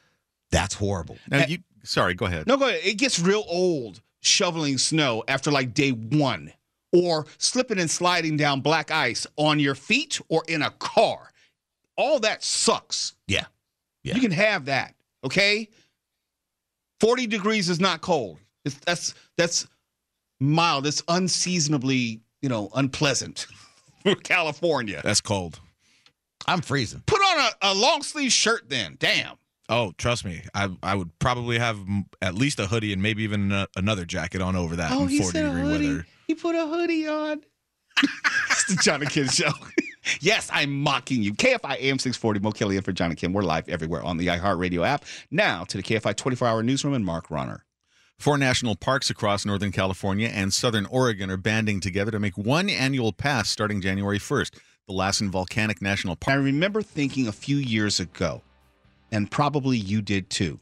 That's 0.50 0.74
horrible. 0.74 1.20
Now 1.30 1.46
you 1.46 1.60
sorry, 1.84 2.16
go 2.16 2.26
ahead. 2.26 2.48
No, 2.48 2.58
go 2.58 2.68
ahead. 2.68 2.82
It 2.84 2.98
gets 2.98 3.20
real 3.20 3.44
old 3.48 4.02
shoveling 4.22 4.80
snow 4.80 5.24
after 5.28 5.52
like 5.52 5.76
day 5.76 5.92
one, 5.92 6.52
or 6.92 7.26
slipping 7.38 7.80
and 7.80 7.90
sliding 7.90 8.38
down 8.38 8.62
black 8.62 8.92
ice 8.92 9.26
on 9.38 9.60
your 9.60 9.76
feet 9.76 10.20
or 10.30 10.44
in 10.48 10.62
a 10.62 10.72
car. 10.72 11.32
All 11.98 12.20
that 12.20 12.44
sucks. 12.44 13.16
Yeah. 13.28 13.46
Yeah. 14.04 14.16
You 14.16 14.22
can 14.22 14.32
have 14.32 14.66
that, 14.66 14.96
okay? 15.24 15.70
40 17.00 17.28
degrees 17.28 17.70
is 17.70 17.80
not 17.80 18.02
cold. 18.02 18.40
It's, 18.66 18.76
that's 18.86 19.14
that's 19.38 19.68
mild. 20.40 20.86
It's 20.86 21.04
unseasonably, 21.08 22.22
you 22.42 22.50
know, 22.50 22.70
unpleasant 22.76 23.48
for 24.04 24.16
California. 24.16 25.02
That's 25.04 25.22
cold. 25.22 25.60
I'm 26.48 26.62
freezing. 26.62 27.04
Put 27.06 27.22
on 27.22 27.40
a, 27.40 27.72
a 27.72 27.74
long 27.74 28.02
sleeve 28.02 28.32
shirt 28.32 28.70
then. 28.70 28.98
Damn. 29.00 29.38
Oh, 29.74 29.94
trust 29.98 30.26
me, 30.26 30.42
I 30.54 30.70
I 30.84 30.96
would 30.96 31.18
probably 31.20 31.58
have 31.58 31.80
at 32.22 32.36
least 32.36 32.60
a 32.60 32.68
hoodie 32.68 32.92
and 32.94 33.02
maybe 33.02 33.24
even 33.24 33.52
a, 33.54 33.68
another 33.78 34.04
jacket 34.06 34.42
on 34.42 34.56
over 34.56 34.76
that 34.76 34.92
Oh, 34.92 35.04
in 35.04 35.10
he 35.10 35.18
40 35.20 35.32
said 35.32 35.46
a 35.46 35.48
degree 35.48 35.62
hoodie. 35.62 35.88
weather. 35.88 36.06
He 36.28 36.36
put 36.36 36.56
a 36.56 36.68
hoodie 36.68 37.08
on. 37.08 37.42
it's 38.50 38.66
the 38.66 38.76
Johnny 38.84 39.06
and 39.06 39.14
Ken 39.14 39.28
show. 39.30 39.52
yes, 40.22 40.50
I'm 40.52 40.74
mocking 40.82 41.24
you. 41.24 41.34
KFI 41.34 41.78
AM 41.80 42.00
640, 42.00 42.40
Mo 42.42 42.52
Kelly 42.52 42.76
in 42.78 42.84
for 42.84 42.92
John 42.92 43.12
and 43.12 43.18
Ken. 43.18 43.32
We're 43.34 43.44
live 43.44 43.68
everywhere 43.70 44.04
on 44.04 44.18
the 44.18 44.28
iHeartRadio 44.28 44.86
app. 44.86 45.06
Now 45.30 45.64
to 45.66 45.78
the 45.78 45.84
KFI 45.84 46.16
24 46.16 46.48
hour 46.48 46.64
newsroom 46.64 46.94
and 46.94 47.06
Mark 47.06 47.30
Ronner. 47.32 47.66
Four 48.20 48.38
national 48.38 48.76
parks 48.76 49.10
across 49.10 49.46
Northern 49.46 49.72
California 49.72 50.28
and 50.28 50.54
Southern 50.54 50.86
Oregon 50.88 51.32
are 51.32 51.38
banding 51.38 51.80
together 51.80 52.12
to 52.12 52.20
make 52.20 52.38
one 52.38 52.70
annual 52.70 53.14
pass 53.14 53.50
starting 53.50 53.82
January 53.82 54.20
1st. 54.20 54.60
The 54.88 54.94
Lassen 54.94 55.32
Volcanic 55.32 55.82
National 55.82 56.16
Park. 56.16 56.36
I 56.36 56.38
remember 56.40 56.82
thinking 56.82 57.28
a 57.28 57.32
few 57.32 57.56
years 57.58 58.00
ago, 58.00 58.42
and 59.12 59.30
probably 59.30 59.78
you 59.78 60.02
did 60.02 60.30
too, 60.30 60.60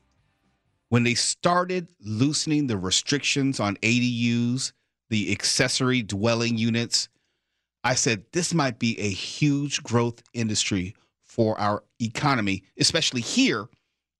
when 0.90 1.04
they 1.04 1.14
started 1.14 1.88
loosening 2.02 2.68
the 2.68 2.78
restrictions 2.78 3.60
on 3.60 3.76
ADUs, 3.78 4.72
the 5.10 5.32
accessory 5.32 6.02
dwelling 6.02 6.58
units, 6.58 7.10
I 7.84 7.96
said 7.96 8.24
this 8.32 8.54
might 8.54 8.80
be 8.80 9.00
a 9.00 9.10
huge 9.10 9.84
growth 9.84 10.22
industry 10.34 10.96
for 11.24 11.60
our 11.60 11.84
economy, 12.02 12.64
especially 12.80 13.22
here 13.22 13.70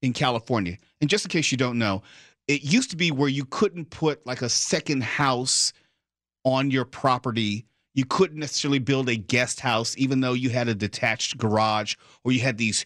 in 0.02 0.12
California. 0.12 0.78
And 1.00 1.10
just 1.10 1.24
in 1.24 1.30
case 1.30 1.52
you 1.52 1.58
don't 1.58 1.78
know, 1.78 2.02
it 2.48 2.62
used 2.62 2.90
to 2.90 2.96
be 2.96 3.10
where 3.10 3.28
you 3.28 3.44
couldn't 3.44 3.90
put 3.90 4.24
like 4.26 4.42
a 4.42 4.48
second 4.48 5.02
house 5.02 5.72
on 6.44 6.70
your 6.70 6.84
property. 6.84 7.66
You 7.94 8.04
couldn't 8.04 8.38
necessarily 8.38 8.78
build 8.78 9.08
a 9.08 9.16
guest 9.16 9.60
house, 9.60 9.94
even 9.98 10.20
though 10.20 10.32
you 10.32 10.50
had 10.50 10.68
a 10.68 10.74
detached 10.74 11.36
garage 11.36 11.96
or 12.24 12.32
you 12.32 12.40
had 12.40 12.56
these 12.56 12.84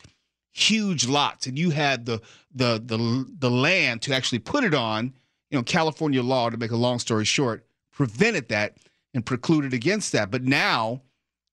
huge 0.54 1.06
lots 1.06 1.46
and 1.46 1.58
you 1.58 1.70
had 1.70 2.06
the 2.06 2.20
the 2.54 2.80
the 2.84 3.26
the 3.38 3.50
land 3.50 4.00
to 4.02 4.14
actually 4.14 4.38
put 4.38 4.64
it 4.64 4.74
on. 4.74 5.12
You 5.50 5.58
know, 5.58 5.62
California 5.62 6.22
law, 6.22 6.48
to 6.50 6.56
make 6.56 6.70
a 6.70 6.76
long 6.76 6.98
story 6.98 7.24
short, 7.24 7.66
prevented 7.92 8.48
that 8.48 8.78
and 9.12 9.24
precluded 9.24 9.74
against 9.74 10.12
that. 10.12 10.30
But 10.30 10.42
now 10.42 11.02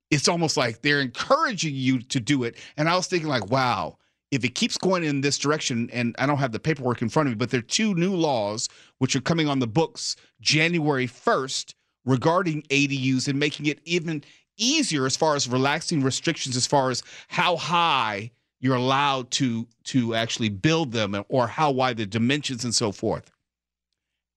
it's 0.10 0.27
almost 0.27 0.58
like 0.58 0.81
they're 0.81 1.01
encouraging 1.01 1.75
you 1.75 2.01
to 2.03 2.20
do 2.20 2.43
it. 2.43 2.55
And 2.77 2.89
I 2.89 2.96
was 2.96 3.08
thinking, 3.08 3.29
like, 3.29 3.50
wow, 3.51 3.98
if 4.31 4.43
it 4.43 4.55
keeps 4.55 4.77
going 4.77 5.03
in 5.03 5.22
this 5.22 5.38
direction, 5.38 5.89
and 5.91 6.15
I 6.17 6.25
don't 6.25 6.38
have 6.38 6.51
the 6.51 6.60
paperwork 6.60 7.01
in 7.01 7.10
front 7.10 7.27
of 7.27 7.31
me, 7.31 7.38
but 7.38 7.51
there 7.51 7.60
are 7.60 7.63
two 7.63 7.93
new 7.96 8.15
laws 8.15 8.70
which 8.98 9.15
are 9.15 9.22
coming 9.22 9.48
on 9.48 9.60
the 9.60 9.67
books 9.67 10.15
January 10.41 11.08
1st 11.08 11.75
regarding 12.05 12.63
ADUs 12.63 13.27
and 13.27 13.39
making 13.39 13.67
it 13.67 13.79
even 13.86 14.24
easier 14.58 15.05
as 15.05 15.15
far 15.15 15.36
as 15.36 15.48
relaxing 15.48 16.01
restrictions 16.01 16.55
as 16.55 16.65
far 16.65 16.89
as 16.89 17.03
how 17.27 17.55
high 17.55 18.31
you're 18.62 18.75
allowed 18.75 19.30
to 19.32 19.68
to 19.84 20.15
actually 20.15 20.50
build 20.50 20.91
them 20.91 21.22
or 21.27 21.48
how 21.48 21.72
wide 21.72 21.98
the 21.98 22.06
dimensions 22.06 22.63
and 22.63 22.74
so 22.74 22.91
forth. 22.91 23.30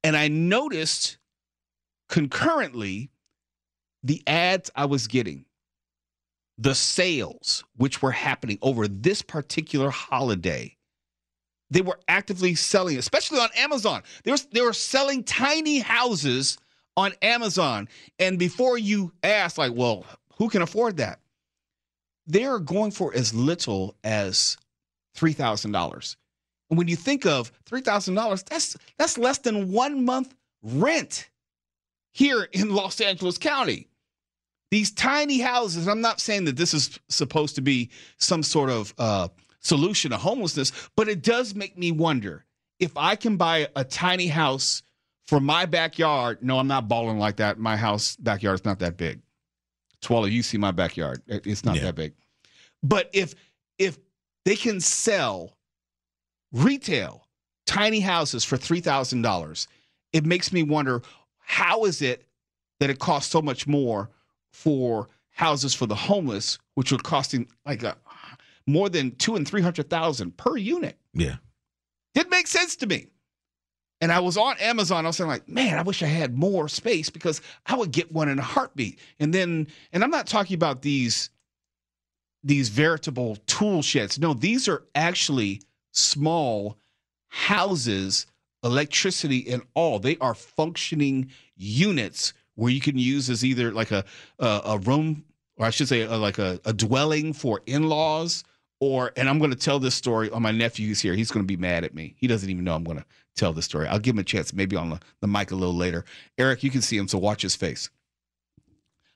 And 0.03 0.17
I 0.17 0.29
noticed 0.29 1.19
concurrently 2.09 3.11
the 4.03 4.23
ads 4.27 4.71
I 4.75 4.87
was 4.87 5.07
getting, 5.07 5.45
the 6.59 6.75
sales 6.75 7.65
which 7.77 8.03
were 8.03 8.11
happening 8.11 8.59
over 8.63 8.89
this 8.89 9.23
particular 9.23 9.91
holiday. 9.91 10.77
They 11.71 11.81
were 11.81 11.99
actively 12.09 12.55
selling, 12.55 12.99
especially 12.99 13.41
on 13.41 13.49
Amazon. 13.57 14.03
They 14.25 14.31
were, 14.31 14.39
they 14.53 14.61
were 14.61 14.75
selling 14.75 15.25
tiny 15.25 15.79
houses 15.79 16.59
on 16.97 17.13
Amazon. 17.23 17.89
And 18.19 18.39
before 18.39 18.79
you 18.79 19.13
ask, 19.23 19.59
like, 19.59 19.73
well, 19.75 20.05
who 20.37 20.49
can 20.49 20.63
afford 20.63 20.99
that? 20.99 21.21
They're 22.27 22.59
going 22.59 22.91
for 22.91 23.15
as 23.15 23.35
little 23.35 23.97
as 24.05 24.57
$3,000. 25.17 26.17
And 26.71 26.79
when 26.79 26.89
you 26.89 26.97
think 26.97 27.27
of 27.27 27.53
$3,000, 27.67 28.45
that's 28.47 28.77
that's 28.99 29.19
less 29.19 29.39
than 29.39 29.71
1 29.73 30.05
month 30.05 30.35
rent 30.63 31.29
here 32.13 32.49
in 32.53 32.75
Los 32.75 33.01
Angeles 33.01 33.39
County. 33.39 33.89
These 34.71 34.93
tiny 34.93 35.39
houses, 35.39 35.87
I'm 35.87 36.01
not 36.01 36.21
saying 36.21 36.47
that 36.47 36.57
this 36.57 36.75
is 36.75 36.99
supposed 37.09 37.55
to 37.57 37.61
be 37.61 37.91
some 38.19 38.43
sort 38.43 38.71
of 38.71 38.95
uh, 38.99 39.29
solution 39.61 40.11
to 40.11 40.17
homelessness, 40.17 40.73
but 40.97 41.09
it 41.09 41.23
does 41.23 41.55
make 41.55 41.79
me 41.79 41.93
wonder 41.93 42.45
if 42.81 42.97
I 42.97 43.15
can 43.17 43.37
buy 43.37 43.69
a 43.77 43.85
tiny 43.85 44.27
house 44.27 44.83
for 45.27 45.41
my 45.41 45.67
backyard. 45.67 46.39
No, 46.43 46.59
I'm 46.59 46.67
not 46.67 46.89
balling 46.89 47.19
like 47.19 47.37
that. 47.37 47.59
My 47.59 47.77
house 47.77 48.17
backyard 48.17 48.61
is 48.61 48.65
not 48.65 48.79
that 48.81 48.97
big. 48.97 49.21
Twala, 50.05 50.29
you 50.29 50.43
see 50.43 50.59
my 50.59 50.71
backyard. 50.71 51.23
It's 51.27 51.65
not 51.65 51.77
Yeah. 51.77 51.83
that 51.85 51.95
big. 51.97 52.15
But 52.83 53.11
if 53.13 53.35
if 53.79 53.99
they 54.45 54.55
can 54.57 54.81
sell 54.81 55.57
retail 56.53 57.27
tiny 57.67 58.01
houses 58.01 58.45
for 58.45 58.57
three 58.57 58.81
thousand 58.81 59.23
dollars, 59.23 59.67
it 60.13 60.25
makes 60.25 60.53
me 60.53 60.63
wonder 60.63 61.03
how 61.39 61.85
is 61.85 62.03
it 62.03 62.27
that 62.81 62.91
it 62.91 62.99
costs 62.99 63.31
so 63.31 63.41
much 63.43 63.67
more 63.67 64.11
for 64.53 65.09
houses 65.31 65.75
for 65.75 65.87
the 65.87 65.95
homeless, 65.95 66.59
which 66.75 66.93
are 66.93 66.99
costing 66.99 67.49
like 67.67 67.83
a, 67.83 67.97
more 68.67 68.89
than 68.89 69.11
two 69.17 69.37
and 69.37 69.49
three 69.49 69.63
hundred 69.63 69.91
thousand 69.91 70.37
per 70.37 70.57
unit. 70.57 70.99
Yeah. 71.13 71.37
Didn't 72.15 72.31
make 72.31 72.47
sense 72.47 72.77
to 72.77 72.87
me. 72.87 73.09
And 74.05 74.13
I 74.13 74.21
was 74.21 74.37
on 74.37 74.59
Amazon. 74.59 75.07
I 75.07 75.09
was 75.09 75.19
like, 75.19 75.49
man, 75.49 75.79
I 75.79 75.83
wish 75.83 76.03
I 76.03 76.07
had 76.07 76.37
more 76.37 76.69
space 76.69 77.09
because 77.09 77.41
I 77.65 77.75
would 77.75 77.91
get 77.91 78.13
one 78.13 78.29
in 78.29 78.39
a 78.39 78.43
heartbeat. 78.43 78.99
And 79.19 79.33
then, 79.33 79.67
and 79.95 80.05
I'm 80.05 80.11
not 80.11 80.27
talking 80.27 80.57
about 80.57 80.83
these 80.83 81.31
these 82.43 82.69
veritable 82.69 83.37
tool 83.47 83.81
sheds. 83.81 84.19
No, 84.19 84.35
these 84.35 84.69
are 84.69 84.83
actually 84.95 85.63
small 85.93 86.77
houses, 87.29 88.27
electricity 88.63 89.51
and 89.51 89.63
all. 89.73 89.99
They 89.99 90.19
are 90.19 90.35
functioning 90.35 91.31
units 91.57 92.35
where 92.57 92.71
you 92.71 92.83
can 92.83 92.99
use 92.99 93.31
as 93.31 93.43
either 93.43 93.73
like 93.73 93.91
a 93.91 94.05
a, 94.39 94.61
a 94.67 94.79
room, 94.81 95.25
or 95.57 95.65
I 95.65 95.71
should 95.71 95.89
say, 95.89 96.03
uh 96.03 96.19
like 96.19 96.39
a, 96.39 96.61
a 96.67 96.75
dwelling 96.75 97.33
for 97.33 97.63
in-laws. 97.65 98.45
Or, 98.81 99.13
and 99.17 99.31
I'm 99.31 99.39
going 99.39 99.53
to 99.53 99.57
tell 99.57 99.79
this 99.79 99.95
story 99.95 100.29
on 100.29 100.43
my 100.43 100.51
nephew 100.51 100.89
who's 100.89 101.01
here. 101.01 101.15
He's 101.15 101.31
going 101.31 101.43
to 101.43 101.47
be 101.47 101.57
mad 101.57 101.85
at 101.85 101.95
me. 101.95 102.15
He 102.19 102.27
doesn't 102.27 102.51
even 102.51 102.65
know 102.65 102.75
I'm 102.75 102.85
going 102.85 102.99
to 102.99 103.05
tell 103.37 103.53
the 103.53 103.63
story. 103.63 103.87
I'll 103.87 103.99
give 103.99 104.15
him 104.15 104.21
a 104.21 104.25
chance, 104.25 104.53
maybe 104.53 104.77
on 104.77 104.91
the, 104.91 105.01
the 105.21 105.27
mic 105.27 105.51
a 105.51 105.57
little 105.57 105.75
later. 105.75 106.05
Eric, 106.39 106.63
you 106.63 106.71
can 106.71 106.83
see 106.83 106.97
him, 106.97 107.09
so 107.09 107.19
watch 107.19 107.43
his 107.43 107.57
face. 107.57 107.91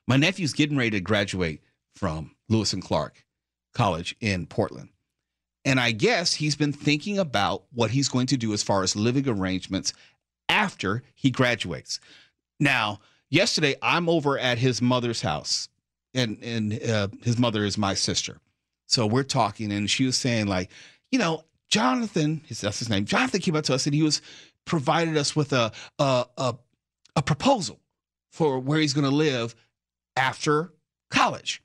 My 0.07 0.17
nephew's 0.17 0.53
getting 0.53 0.77
ready 0.77 0.91
to 0.91 1.01
graduate 1.01 1.61
from 1.95 2.35
Lewis 2.49 2.73
and 2.73 2.83
Clark 2.83 3.25
College 3.73 4.15
in 4.21 4.45
Portland. 4.47 4.89
And 5.65 5.79
I 5.79 5.91
guess 5.91 6.33
he's 6.33 6.55
been 6.55 6.73
thinking 6.73 7.19
about 7.19 7.63
what 7.73 7.91
he's 7.91 8.09
going 8.09 8.27
to 8.27 8.37
do 8.37 8.53
as 8.53 8.63
far 8.63 8.81
as 8.81 8.95
living 8.95 9.27
arrangements 9.27 9.93
after 10.47 11.03
he 11.13 11.29
graduates. 11.29 11.99
Now, 12.59 13.01
yesterday 13.29 13.75
I'm 13.81 14.09
over 14.09 14.39
at 14.39 14.57
his 14.57 14.81
mother's 14.81 15.21
house, 15.21 15.69
and 16.13 16.39
and 16.41 16.81
uh, 16.81 17.09
his 17.23 17.37
mother 17.37 17.65
is 17.65 17.77
my 17.77 17.93
sister. 17.93 18.39
So 18.87 19.05
we're 19.05 19.23
talking, 19.23 19.71
and 19.71 19.89
she 19.89 20.05
was 20.05 20.17
saying 20.17 20.47
like, 20.47 20.71
you 21.11 21.19
know, 21.19 21.43
Jonathan, 21.69 22.41
that's 22.47 22.79
his 22.79 22.89
name. 22.89 23.05
Jonathan 23.05 23.41
came 23.41 23.55
up 23.55 23.63
to 23.65 23.73
us, 23.73 23.85
and 23.85 23.93
he 23.95 24.03
was 24.03 24.21
provided 24.65 25.17
us 25.17 25.35
with 25.35 25.53
a 25.53 25.71
a 25.97 26.25
a, 26.37 26.55
a 27.15 27.21
proposal 27.21 27.79
for 28.31 28.59
where 28.59 28.79
he's 28.79 28.93
going 28.93 29.09
to 29.09 29.15
live 29.15 29.55
after 30.15 30.73
college. 31.09 31.63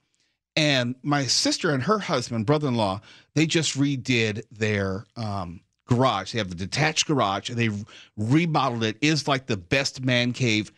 And 0.57 0.95
my 1.03 1.25
sister 1.25 1.71
and 1.71 1.83
her 1.83 1.99
husband, 1.99 2.47
brother 2.47 2.69
in 2.69 2.77
law, 2.77 3.01
they 3.35 3.47
just 3.47 3.77
redid 3.77 4.45
their 4.53 5.05
um, 5.17 5.61
garage. 5.87 6.33
They 6.33 6.39
have 6.39 6.49
the 6.49 6.55
detached 6.55 7.07
garage 7.07 7.51
and 7.51 7.59
they 7.59 7.71
remodeled 8.17 8.85
it. 8.85 8.97
It's 9.01 9.27
like 9.27 9.47
the 9.47 9.57
best 9.57 10.05
man 10.05 10.33
cave 10.33 10.73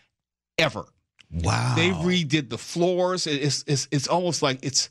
ever. 0.59 0.87
Wow. 1.31 1.75
They 1.77 1.91
redid 1.91 2.49
the 2.49 2.59
floors. 2.59 3.27
It's 3.27 3.65
it's 3.67 3.89
it's 3.91 4.09
almost 4.09 4.43
like 4.43 4.61
it's 4.63 4.89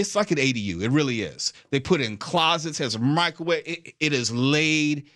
it's 0.00 0.16
like 0.16 0.30
an 0.30 0.38
ADU. 0.38 0.82
It 0.82 0.90
really 0.90 1.22
is. 1.22 1.52
They 1.70 1.78
put 1.80 2.00
in 2.00 2.16
closets, 2.16 2.78
has 2.78 2.94
a 2.94 2.98
microwave. 2.98 3.62
It, 3.66 3.94
it 4.00 4.12
is 4.12 4.32
laid. 4.32 5.08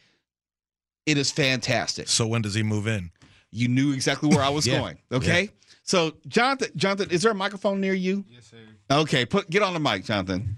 It 1.07 1.19
is 1.19 1.31
fantastic. 1.31 2.09
So 2.09 2.27
when 2.27 2.43
does 2.43 2.55
he 2.55 2.63
move 2.63 2.87
in? 2.87 3.11
You 3.51 3.69
knew 3.69 3.93
exactly 3.93 4.29
where 4.29 4.43
I 4.43 4.49
was 4.49 4.67
Yeah. 4.67 4.79
going. 4.81 4.99
Okay. 5.13 5.51
So 5.83 6.15
Jonathan, 6.29 6.69
Jonathan, 6.77 7.11
is 7.11 7.23
there 7.23 7.33
a 7.33 7.35
microphone 7.35 7.81
near 7.81 7.93
you? 7.95 8.25
Yes, 8.31 8.47
sir. 8.47 8.57
Okay, 8.91 9.27
put 9.27 9.51
get 9.51 9.63
on 9.63 9.75
the 9.75 9.81
mic, 9.81 10.05
Jonathan. 10.05 10.57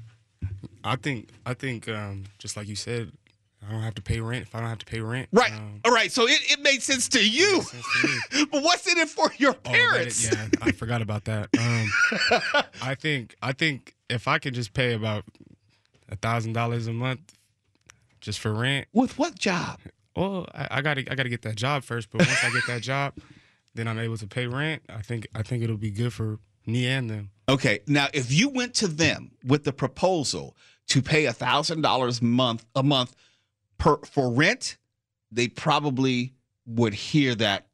I 0.85 0.97
think 0.97 1.31
I 1.45 1.55
think 1.55 1.89
um, 1.89 2.25
just 2.39 2.57
like 2.57 2.69
you 2.69 2.77
said, 2.77 3.11
I 3.67 3.73
don't 3.73 3.83
have 3.83 3.95
to 3.97 4.03
pay 4.03 4.21
rent. 4.21 4.43
If 4.47 4.55
I 4.55 4.61
don't 4.61 4.69
have 4.69 4.79
to 4.79 4.87
pay 4.87 5.01
rent, 5.01 5.29
Right. 5.33 5.53
um, 5.53 5.81
All 5.85 5.93
right. 5.93 6.13
So 6.13 6.27
it, 6.29 6.39
it 6.51 6.61
made 6.61 6.83
sense 6.83 7.09
to 7.11 7.29
you. 7.29 7.63
sense 7.63 7.85
to 8.31 8.39
me. 8.39 8.47
but 8.53 8.63
what's 8.63 8.87
in 8.91 8.99
it 8.99 9.09
for 9.09 9.31
your 9.39 9.53
Oh, 9.65 9.71
parents? 9.71 10.25
yeah, 10.25 10.47
I 10.63 10.71
forgot 10.73 11.03
about 11.03 11.25
that. 11.25 11.49
Um, 11.59 12.63
I 12.83 12.95
think 12.95 13.35
I 13.43 13.53
think 13.53 13.95
if 14.09 14.29
I 14.29 14.39
can 14.39 14.55
just 14.55 14.73
pay 14.73 14.93
about 14.95 15.25
a 16.09 16.17
thousand 16.17 16.53
dollars 16.53 16.87
a 16.87 16.93
month 16.93 17.35
just 18.21 18.39
for 18.39 18.53
rent, 18.53 18.87
With 18.93 19.19
what 19.19 19.39
job? 19.39 19.81
well, 20.15 20.47
I, 20.55 20.69
I 20.71 20.81
gotta 20.83 21.01
I 21.11 21.15
gotta 21.15 21.29
get 21.29 21.43
that 21.43 21.57
job 21.57 21.83
first. 21.85 22.11
But 22.11 22.27
once 22.27 22.43
I 22.45 22.51
get 22.51 22.67
that 22.69 22.83
job, 22.83 23.15
then 23.75 23.89
I'm 23.89 23.99
able 23.99 24.17
to 24.19 24.27
pay 24.27 24.47
rent. 24.47 24.83
I 24.89 25.03
think 25.03 25.27
I 25.35 25.43
think 25.43 25.63
it'll 25.63 25.77
be 25.77 25.91
good 25.91 26.13
for 26.13 26.39
me 26.67 26.87
and 26.87 27.11
them. 27.11 27.31
Okay. 27.49 27.81
Now, 27.87 28.09
if 28.13 28.33
you 28.33 28.49
went 28.49 28.75
to 28.77 28.89
them 28.89 29.31
with 29.45 29.65
the 29.65 29.73
proposal 29.73 30.57
to 30.89 31.03
pay 31.03 31.27
a 31.27 31.33
thousand 31.33 31.81
dollars 31.83 32.23
month 32.23 32.65
a 32.75 32.83
month 32.83 33.15
per 33.79 33.99
for 33.99 34.31
rent, 34.31 34.77
they 35.31 35.49
probably 35.49 36.35
would 36.67 36.95
hear 36.95 37.35
that. 37.37 37.67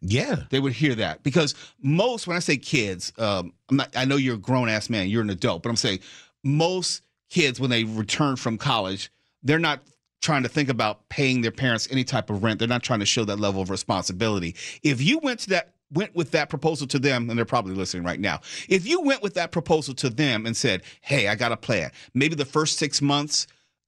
Yeah. 0.00 0.44
They 0.50 0.58
would 0.58 0.72
hear 0.72 0.94
that 0.96 1.22
because 1.22 1.54
most, 1.80 2.26
when 2.26 2.36
I 2.36 2.40
say 2.40 2.56
kids, 2.56 3.12
um, 3.18 3.52
I'm 3.70 3.76
not, 3.76 3.96
I 3.96 4.04
know 4.04 4.16
you're 4.16 4.34
a 4.34 4.38
grown 4.38 4.68
ass 4.68 4.90
man, 4.90 5.08
you're 5.08 5.22
an 5.22 5.30
adult, 5.30 5.62
but 5.62 5.70
I'm 5.70 5.76
saying 5.76 6.00
most 6.42 7.02
kids 7.30 7.60
when 7.60 7.70
they 7.70 7.84
return 7.84 8.36
from 8.36 8.58
college, 8.58 9.12
they're 9.44 9.60
not 9.60 9.80
trying 10.20 10.42
to 10.42 10.48
think 10.48 10.68
about 10.68 11.08
paying 11.08 11.40
their 11.40 11.50
parents 11.50 11.88
any 11.90 12.04
type 12.04 12.30
of 12.30 12.42
rent. 12.42 12.58
They're 12.58 12.68
not 12.68 12.82
trying 12.82 13.00
to 13.00 13.06
show 13.06 13.24
that 13.24 13.38
level 13.38 13.62
of 13.62 13.70
responsibility. 13.70 14.56
If 14.82 15.00
you 15.02 15.18
went 15.18 15.40
to 15.40 15.50
that 15.50 15.74
went 15.92 16.14
with 16.14 16.30
that 16.30 16.48
proposal 16.48 16.86
to 16.86 16.98
them, 16.98 17.28
and 17.28 17.38
they're 17.38 17.44
probably 17.44 17.74
listening 17.74 18.02
right 18.02 18.18
now. 18.18 18.40
If 18.68 18.86
you 18.86 19.02
went 19.02 19.22
with 19.22 19.34
that 19.34 19.52
proposal 19.52 19.94
to 19.96 20.08
them 20.08 20.46
and 20.46 20.56
said, 20.56 20.82
"Hey, 21.02 21.28
I 21.28 21.34
got 21.34 21.52
a 21.52 21.56
plan. 21.56 21.90
Maybe 22.14 22.34
the 22.34 22.44
first 22.44 22.78
six 22.78 23.02
months, 23.02 23.46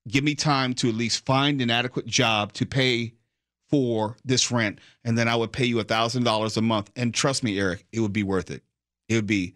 give 0.08 0.24
me 0.24 0.34
time 0.34 0.74
to 0.74 0.88
at 0.88 0.94
least 0.94 1.24
find 1.24 1.60
an 1.60 1.70
adequate 1.70 2.06
job 2.06 2.52
to 2.54 2.66
pay 2.66 3.14
for 3.70 4.16
this 4.24 4.50
rent, 4.52 4.78
and 5.04 5.16
then 5.18 5.26
I 5.28 5.34
would 5.36 5.52
pay 5.52 5.64
you 5.64 5.80
a 5.80 5.84
thousand 5.84 6.24
dollars 6.24 6.56
a 6.56 6.62
month." 6.62 6.90
And 6.96 7.12
trust 7.14 7.42
me, 7.42 7.58
Eric, 7.58 7.84
it 7.92 8.00
would 8.00 8.12
be 8.12 8.22
worth 8.22 8.50
it. 8.50 8.62
It 9.08 9.14
would 9.16 9.26
be. 9.26 9.54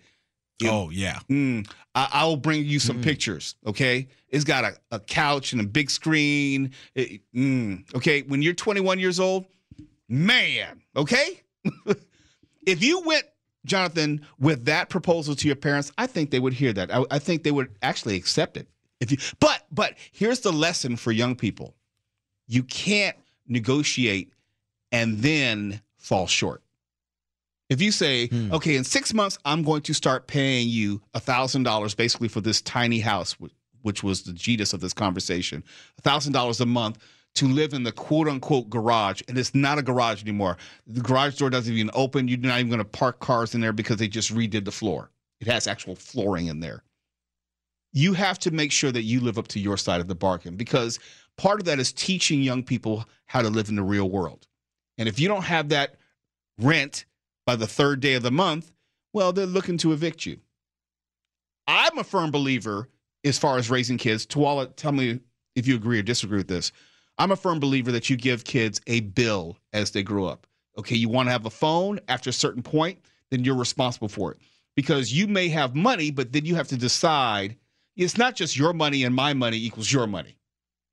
it- 0.61 0.69
Oh 0.69 0.91
yeah. 0.91 1.21
Mm, 1.31 1.71
I, 1.95 2.25
will 2.25 2.37
bring 2.37 2.65
you 2.65 2.79
some 2.79 3.01
pictures. 3.01 3.55
Okay, 3.67 4.09
it's 4.29 4.45
got 4.45 4.65
a, 4.65 4.75
a 4.91 5.01
couch 5.01 5.53
and 5.53 5.61
a 5.61 5.65
big 5.65 5.91
screen. 5.91 6.73
It- 6.95 7.21
mm, 7.35 7.85
okay, 7.95 8.23
when 8.23 8.43
you're 8.43 8.55
21 8.55 8.99
years 8.99 9.21
old, 9.21 9.47
man. 10.09 10.83
Okay, 10.97 11.43
if 12.67 12.83
you 12.83 13.01
went, 13.03 13.25
Jonathan, 13.65 14.25
with 14.39 14.65
that 14.67 14.89
proposal 14.89 15.35
to 15.37 15.47
your 15.47 15.57
parents, 15.57 15.93
I 15.99 16.07
think 16.07 16.31
they 16.31 16.41
would 16.41 16.55
hear 16.55 16.73
that. 16.73 16.93
I, 16.95 17.05
I 17.11 17.19
think 17.19 17.43
they 17.43 17.51
would 17.51 17.77
actually 17.83 18.17
accept 18.17 18.57
it. 18.57 18.69
If 19.01 19.13
you, 19.13 19.19
but 19.41 19.67
but 19.71 19.95
here's 20.13 20.41
the 20.41 20.53
lesson 20.53 20.97
for 20.97 21.13
young 21.13 21.37
people: 21.37 21.75
you 22.47 22.63
can't 22.63 23.17
negotiate 23.47 24.33
and 24.93 25.19
then 25.19 25.81
fall 25.97 26.27
short. 26.27 26.63
If 27.69 27.83
you 27.83 27.93
say, 27.93 28.29
hmm. 28.29 28.53
okay, 28.53 28.77
in 28.77 28.85
six 28.85 29.13
months, 29.13 29.39
I'm 29.45 29.63
going 29.63 29.83
to 29.83 29.93
start 29.93 30.27
paying 30.27 30.69
you 30.69 31.03
$1,000 31.15 31.97
basically 31.97 32.29
for 32.29 32.41
this 32.41 32.63
tiny 32.63 32.99
house, 32.99 33.37
which 33.83 34.03
was 34.03 34.23
the 34.23 34.33
genius 34.33 34.73
of 34.73 34.81
this 34.81 34.95
conversation, 34.95 35.63
$1,000 36.03 36.61
a 36.61 36.67
month 36.67 36.99
to 37.35 37.47
live 37.47 37.75
in 37.75 37.83
the 37.83 37.93
quote 37.93 38.27
unquote 38.27 38.71
garage. 38.71 39.21
And 39.29 39.37
it's 39.37 39.55
not 39.55 39.79
a 39.79 39.83
garage 39.83 40.23
anymore. 40.23 40.57
The 40.87 41.03
garage 41.03 41.37
door 41.37 41.51
doesn't 41.51 41.73
even 41.73 41.91
open. 41.93 42.27
You're 42.27 42.39
not 42.39 42.59
even 42.59 42.71
going 42.71 42.79
to 42.79 42.85
park 42.85 43.21
cars 43.21 43.55
in 43.55 43.61
there 43.61 43.75
because 43.75 43.99
they 43.99 44.09
just 44.09 44.35
redid 44.35 44.65
the 44.65 44.73
floor. 44.73 45.11
It 45.41 45.47
has 45.47 45.67
actual 45.67 45.95
flooring 45.95 46.47
in 46.47 46.61
there. 46.61 46.83
You 47.99 48.13
have 48.13 48.39
to 48.41 48.53
make 48.53 48.71
sure 48.71 48.93
that 48.93 49.03
you 49.03 49.19
live 49.19 49.39
up 49.39 49.49
to 49.49 49.59
your 49.59 49.77
side 49.77 50.01
of 50.01 50.07
the 50.07 50.15
bargain 50.15 50.55
because 50.55 51.01
part 51.37 51.59
of 51.59 51.67
that 51.67 51.81
is 51.81 51.93
teaching 51.93 52.41
young 52.41 52.63
people 52.63 53.05
how 53.27 53.43
to 53.43 53.51
live 53.51 53.71
in 53.71 53.75
the 53.75 53.83
real 53.83 54.09
world. 54.09 54.47
And 54.99 55.09
if 55.09 55.19
you 55.19 55.27
don't 55.27 55.43
have 55.43 55.71
that 55.71 55.97
rent 56.61 57.07
by 57.45 57.57
the 57.57 57.67
third 57.67 57.99
day 57.99 58.15
of 58.15 58.23
the 58.23 58.31
month, 58.31 58.71
well, 59.13 59.33
they're 59.33 59.47
looking 59.47 59.79
to 59.79 59.93
evict 59.93 60.27
you. 60.27 60.39
I'm 61.67 61.99
a 61.99 62.05
firm 62.05 62.31
believer 62.31 62.89
as 63.25 63.37
far 63.37 63.59
as 63.59 63.69
raising 63.69 63.99
kids. 63.99 64.27
To 64.27 64.45
all, 64.45 64.65
tell 64.65 64.93
me 64.93 65.19
if 65.57 65.67
you 65.67 65.75
agree 65.75 65.99
or 65.99 66.03
disagree 66.03 66.39
with 66.39 66.47
this. 66.47 66.71
I'm 67.19 67.33
a 67.33 67.37
firm 67.37 67.59
believer 67.59 67.91
that 67.91 68.09
you 68.09 68.17
give 68.17 68.45
kids 68.45 68.81
a 68.87 69.01
bill 69.01 69.59
as 69.73 69.91
they 69.91 70.05
grow 70.05 70.25
up. 70.27 70.47
Okay, 70.79 70.95
you 70.95 71.09
want 71.09 71.27
to 71.27 71.33
have 71.33 71.47
a 71.47 71.51
phone 71.51 71.99
after 72.07 72.31
a 72.31 72.33
certain 72.33 72.63
point, 72.63 73.01
then 73.33 73.43
you're 73.43 73.57
responsible 73.57 74.09
for 74.09 74.31
it 74.31 74.39
because 74.77 75.13
you 75.13 75.27
may 75.27 75.49
have 75.49 75.75
money, 75.75 76.13
but 76.13 76.33
then 76.33 76.45
you 76.45 76.55
have 76.55 76.69
to 76.69 76.77
decide. 76.77 77.57
It's 77.99 78.17
not 78.17 78.35
just 78.37 78.57
your 78.57 78.73
money 78.73 79.05
and 79.05 79.15
my 79.15 79.35
money 79.35 79.59
equals 79.59 79.93
your 79.93 80.07
money. 80.07 80.37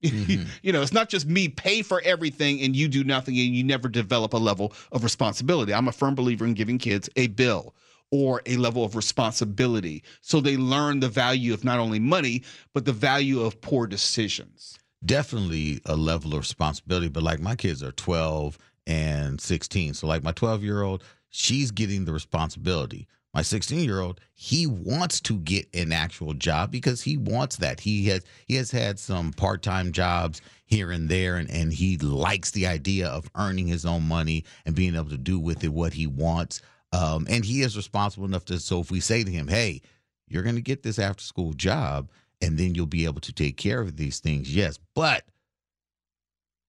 Mm-hmm. 0.02 0.44
you 0.62 0.72
know, 0.72 0.82
it's 0.82 0.92
not 0.92 1.08
just 1.08 1.26
me 1.26 1.48
pay 1.48 1.80
for 1.82 2.02
everything 2.04 2.60
and 2.60 2.76
you 2.76 2.86
do 2.86 3.02
nothing 3.02 3.34
and 3.38 3.54
you 3.56 3.64
never 3.64 3.88
develop 3.88 4.34
a 4.34 4.36
level 4.36 4.74
of 4.92 5.02
responsibility. 5.02 5.72
I'm 5.72 5.88
a 5.88 5.92
firm 5.92 6.14
believer 6.14 6.44
in 6.44 6.52
giving 6.54 6.76
kids 6.78 7.08
a 7.16 7.28
bill 7.28 7.74
or 8.12 8.42
a 8.46 8.56
level 8.56 8.84
of 8.84 8.94
responsibility 8.94 10.02
so 10.20 10.40
they 10.40 10.56
learn 10.58 11.00
the 11.00 11.08
value 11.08 11.54
of 11.54 11.64
not 11.64 11.78
only 11.80 11.98
money, 11.98 12.42
but 12.74 12.84
the 12.84 12.92
value 12.92 13.40
of 13.40 13.58
poor 13.62 13.86
decisions. 13.86 14.78
definitely 15.04 15.80
a 15.86 15.96
level 15.96 16.32
of 16.34 16.38
responsibility 16.40 17.08
but 17.08 17.22
like 17.22 17.40
my 17.40 17.56
kids 17.56 17.82
are 17.82 17.92
12 17.92 18.58
and 18.86 19.40
16 19.40 19.94
so 19.94 20.06
like 20.06 20.22
my 20.22 20.32
12 20.32 20.62
year 20.62 20.82
old 20.82 21.02
she's 21.30 21.70
getting 21.70 22.04
the 22.04 22.12
responsibility 22.12 23.08
my 23.36 23.42
16 23.42 23.84
year 23.84 24.00
old 24.00 24.18
he 24.34 24.66
wants 24.66 25.20
to 25.20 25.38
get 25.40 25.68
an 25.74 25.92
actual 25.92 26.32
job 26.32 26.70
because 26.70 27.02
he 27.02 27.18
wants 27.18 27.56
that 27.56 27.78
he 27.78 28.06
has 28.06 28.24
he 28.46 28.54
has 28.54 28.70
had 28.70 28.98
some 28.98 29.30
part-time 29.34 29.92
jobs 29.92 30.40
here 30.64 30.90
and 30.90 31.10
there 31.10 31.36
and, 31.36 31.50
and 31.50 31.70
he 31.70 31.98
likes 31.98 32.50
the 32.52 32.66
idea 32.66 33.06
of 33.08 33.30
earning 33.36 33.66
his 33.66 33.84
own 33.84 34.02
money 34.02 34.42
and 34.64 34.74
being 34.74 34.94
able 34.94 35.10
to 35.10 35.18
do 35.18 35.38
with 35.38 35.62
it 35.62 35.68
what 35.68 35.92
he 35.92 36.06
wants 36.06 36.62
um, 36.92 37.26
and 37.28 37.44
he 37.44 37.60
is 37.60 37.76
responsible 37.76 38.24
enough 38.24 38.46
to 38.46 38.58
so 38.58 38.80
if 38.80 38.90
we 38.90 39.00
say 39.00 39.22
to 39.22 39.30
him 39.30 39.46
hey 39.46 39.82
you're 40.28 40.42
going 40.42 40.56
to 40.56 40.62
get 40.62 40.82
this 40.82 40.98
after 40.98 41.22
school 41.22 41.52
job 41.52 42.08
and 42.40 42.58
then 42.58 42.74
you'll 42.74 42.86
be 42.86 43.04
able 43.04 43.20
to 43.20 43.32
take 43.32 43.56
care 43.56 43.80
of 43.80 43.96
these 43.96 44.18
things. 44.18 44.54
Yes, 44.54 44.78
but 44.94 45.24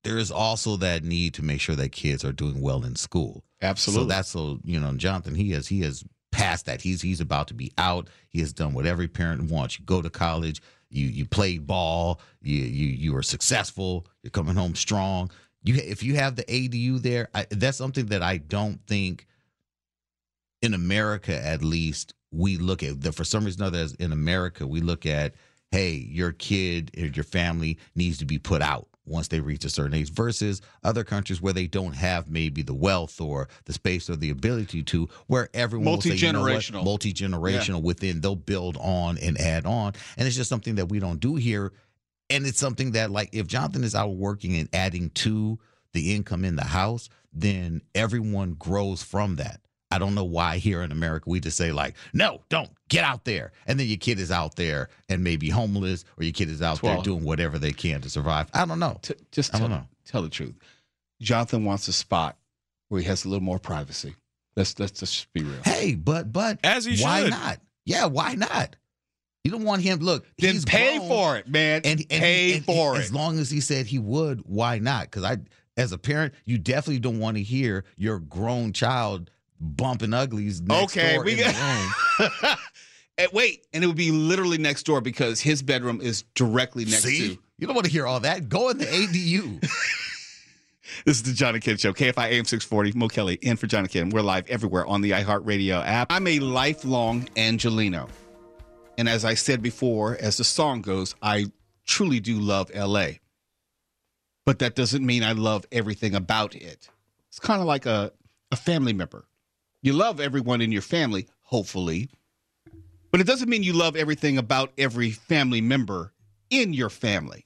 there 0.03 0.17
is 0.17 0.31
also 0.31 0.77
that 0.77 1.03
need 1.03 1.33
to 1.35 1.43
make 1.43 1.59
sure 1.59 1.75
that 1.75 1.91
kids 1.91 2.23
are 2.23 2.31
doing 2.31 2.61
well 2.61 2.85
in 2.85 2.95
school. 2.95 3.43
Absolutely. 3.61 4.03
So 4.03 4.07
that's 4.07 4.29
so 4.29 4.59
you 4.63 4.79
know, 4.79 4.93
Jonathan, 4.93 5.35
he 5.35 5.51
has 5.51 5.67
he 5.67 5.81
has 5.81 6.03
passed 6.31 6.65
that. 6.65 6.81
He's 6.81 7.01
he's 7.01 7.21
about 7.21 7.47
to 7.49 7.53
be 7.53 7.71
out. 7.77 8.07
He 8.29 8.39
has 8.39 8.53
done 8.53 8.73
what 8.73 8.85
every 8.85 9.07
parent 9.07 9.49
wants. 9.49 9.79
You 9.79 9.85
go 9.85 10.01
to 10.01 10.09
college, 10.09 10.61
you 10.89 11.07
you 11.07 11.25
played 11.25 11.67
ball, 11.67 12.21
you 12.41 12.57
you 12.57 12.87
you 12.87 13.15
are 13.15 13.23
successful, 13.23 14.07
you're 14.23 14.31
coming 14.31 14.55
home 14.55 14.75
strong. 14.75 15.31
You 15.63 15.75
if 15.75 16.03
you 16.03 16.15
have 16.15 16.35
the 16.35 16.43
ADU 16.43 17.01
there, 17.01 17.29
I, 17.33 17.45
that's 17.49 17.77
something 17.77 18.07
that 18.07 18.21
I 18.21 18.37
don't 18.37 18.79
think 18.87 19.27
in 20.61 20.73
America 20.73 21.33
at 21.45 21.63
least 21.63 22.13
we 22.31 22.57
look 22.57 22.83
at 22.83 23.01
that 23.01 23.13
for 23.13 23.23
some 23.23 23.45
reason 23.45 23.63
or 23.63 23.65
other 23.67 23.87
in 23.99 24.11
America 24.11 24.65
we 24.65 24.81
look 24.81 25.05
at 25.05 25.33
hey 25.71 25.91
your 25.91 26.31
kid 26.31 26.91
or 26.97 27.05
your 27.05 27.23
family 27.23 27.77
needs 27.95 28.17
to 28.17 28.25
be 28.25 28.37
put 28.39 28.61
out 28.61 28.87
once 29.07 29.29
they 29.29 29.39
reach 29.39 29.65
a 29.65 29.69
certain 29.69 29.93
age 29.93 30.11
versus 30.11 30.61
other 30.83 31.03
countries 31.03 31.41
where 31.41 31.53
they 31.53 31.67
don't 31.67 31.95
have 31.95 32.29
maybe 32.29 32.61
the 32.61 32.73
wealth 32.73 33.19
or 33.21 33.47
the 33.65 33.73
space 33.73 34.09
or 34.09 34.15
the 34.15 34.29
ability 34.29 34.83
to 34.83 35.07
where 35.27 35.49
everyone 35.53 35.99
say, 36.01 36.15
you 36.15 36.31
know 36.33 36.39
Multi-generational. 36.43 36.83
multi-generational 36.83 37.81
within 37.81 38.21
they'll 38.21 38.35
build 38.35 38.77
on 38.77 39.17
and 39.17 39.39
add 39.39 39.65
on. 39.65 39.93
And 40.17 40.27
it's 40.27 40.35
just 40.35 40.49
something 40.49 40.75
that 40.75 40.89
we 40.89 40.99
don't 40.99 41.19
do 41.19 41.35
here. 41.35 41.71
And 42.29 42.45
it's 42.45 42.59
something 42.59 42.91
that 42.91 43.09
like 43.09 43.29
if 43.31 43.47
jonathan 43.47 43.83
is 43.83 43.95
out 43.95 44.15
working 44.15 44.55
and 44.57 44.67
adding 44.73 45.09
to 45.11 45.57
the 45.93 46.13
income 46.13 46.43
in 46.43 46.57
the 46.57 46.65
house 46.65 47.09
then 47.31 47.81
everyone 47.95 48.53
grows 48.53 49.01
from 49.01 49.37
that 49.37 49.61
i 49.91 49.97
don't 49.97 50.15
know 50.15 50.23
why 50.23 50.57
here 50.57 50.81
in 50.81 50.91
america 50.91 51.29
we 51.29 51.39
just 51.39 51.57
say 51.57 51.71
like 51.71 51.95
no 52.13 52.41
don't 52.49 52.69
get 52.89 53.03
out 53.03 53.23
there 53.25 53.51
and 53.67 53.79
then 53.79 53.87
your 53.87 53.97
kid 53.97 54.19
is 54.19 54.31
out 54.31 54.55
there 54.55 54.89
and 55.09 55.23
maybe 55.23 55.49
homeless 55.49 56.03
or 56.17 56.23
your 56.23 56.33
kid 56.33 56.49
is 56.49 56.61
out 56.61 56.81
there 56.81 56.97
doing 57.01 57.23
whatever 57.23 57.57
they 57.59 57.71
can 57.71 58.01
to 58.01 58.09
survive 58.09 58.47
i 58.53 58.65
don't 58.65 58.79
know 58.79 58.97
T- 59.01 59.13
just 59.31 59.53
I 59.55 59.59
tell, 59.59 59.67
don't 59.69 59.77
know. 59.77 59.87
tell 60.05 60.21
the 60.21 60.29
truth. 60.29 60.55
Jonathan 61.21 61.65
wants 61.65 61.87
a 61.87 61.93
spot 61.93 62.37
where 62.89 63.01
he 63.01 63.07
has 63.07 63.25
a 63.25 63.29
little 63.29 63.43
more 63.43 63.59
privacy. 63.59 64.13
Let's 64.55 64.77
let's 64.79 64.99
just 64.99 65.31
be 65.33 65.43
real. 65.43 65.61
hey 65.65 65.95
but 65.95 66.31
but 66.31 66.59
As 66.63 66.85
he 66.85 67.01
why 67.03 67.21
should. 67.23 67.31
not 67.31 67.59
yeah 67.85 68.05
why 68.05 68.35
not 68.35 68.75
you 69.43 69.51
don't 69.51 69.63
want 69.63 69.81
him 69.81 69.99
look 69.99 70.25
Then 70.37 70.53
he's 70.53 70.65
pay 70.65 70.97
grown. 70.97 71.07
for 71.09 71.37
it, 71.37 71.47
man. 71.47 71.81
and, 71.85 72.01
and 72.01 72.09
pay 72.09 72.55
and- 72.57 72.65
for 72.65 72.93
and 72.93 73.01
it. 73.01 73.05
As 73.05 73.13
long 73.13 73.39
as 73.39 73.49
he 73.49 73.61
said 73.61 73.85
he 73.87 73.97
would, 73.97 74.41
why 74.45 74.77
not? 74.79 75.03
Because 75.05 75.23
I, 75.23 75.37
as 75.77 75.91
a 75.93 75.97
parent, 75.97 76.33
you 76.45 76.57
definitely 76.57 76.99
don't 76.99 77.19
want 77.19 77.37
to 77.37 77.43
hear 77.43 77.85
your 77.95 78.19
grown 78.19 78.73
child 78.73 79.31
bumping 79.59 80.13
uglies 80.13 80.61
next 80.61 80.97
Okay, 80.97 81.19
we 81.19 81.35
got-. 81.35 82.59
And 83.19 83.31
wait, 83.33 83.65
and 83.73 83.83
it 83.83 83.87
would 83.87 83.95
be 83.97 84.11
literally 84.11 84.59
next 84.59 84.83
door 84.83 85.01
because 85.01 85.41
his 85.41 85.63
bedroom 85.63 86.01
is 86.01 86.23
directly 86.35 86.85
next 86.85 87.01
See, 87.01 87.35
to. 87.35 87.41
you 87.57 87.65
don't 87.65 87.75
want 87.75 87.85
to 87.85 87.91
hear 87.91 88.05
all 88.05 88.19
that. 88.19 88.47
Go 88.47 88.69
in 88.69 88.77
the 88.77 88.85
ADU. 88.85 89.67
This 91.05 91.17
is 91.17 91.23
the 91.23 91.33
John 91.33 91.53
and 91.53 91.63
Ken 91.63 91.77
Show, 91.77 91.91
KFI 91.91 92.31
AM 92.31 92.45
640, 92.45 92.93
Mo 92.97 93.07
Kelly, 93.09 93.35
in 93.41 93.57
for 93.57 93.67
John 93.67 93.81
and 93.81 93.89
Ken. 93.89 94.09
We're 94.09 94.21
live 94.21 94.47
everywhere 94.49 94.85
on 94.85 95.01
the 95.01 95.11
iHeartRadio 95.11 95.85
app. 95.85 96.07
I'm 96.09 96.25
a 96.27 96.39
lifelong 96.39 97.27
Angeleno. 97.35 98.09
And 98.97 99.09
as 99.09 99.25
I 99.25 99.33
said 99.33 99.61
before, 99.61 100.17
as 100.19 100.37
the 100.37 100.43
song 100.45 100.81
goes, 100.81 101.13
I 101.21 101.47
truly 101.85 102.19
do 102.19 102.39
love 102.39 102.71
LA. 102.73 103.07
But 104.45 104.59
that 104.59 104.75
doesn't 104.75 105.05
mean 105.05 105.23
I 105.23 105.33
love 105.33 105.65
everything 105.71 106.15
about 106.15 106.55
it. 106.55 106.89
It's 107.29 107.39
kind 107.39 107.59
of 107.59 107.67
like 107.67 107.85
a, 107.85 108.13
a 108.51 108.55
family 108.55 108.93
member. 108.93 109.25
You 109.87 109.93
love 109.93 110.19
everyone 110.19 110.59
in 110.59 110.73
your 110.73 110.81
family, 110.81 111.29
hopefully, 111.43 112.09
but 113.09 113.21
it 113.21 113.23
doesn't 113.25 113.47
mean 113.47 113.63
you 113.63 113.71
love 113.71 113.95
everything 113.95 114.37
about 114.37 114.73
every 114.77 115.11
family 115.11 115.61
member 115.61 116.11
in 116.49 116.73
your 116.73 116.89
family. 116.89 117.45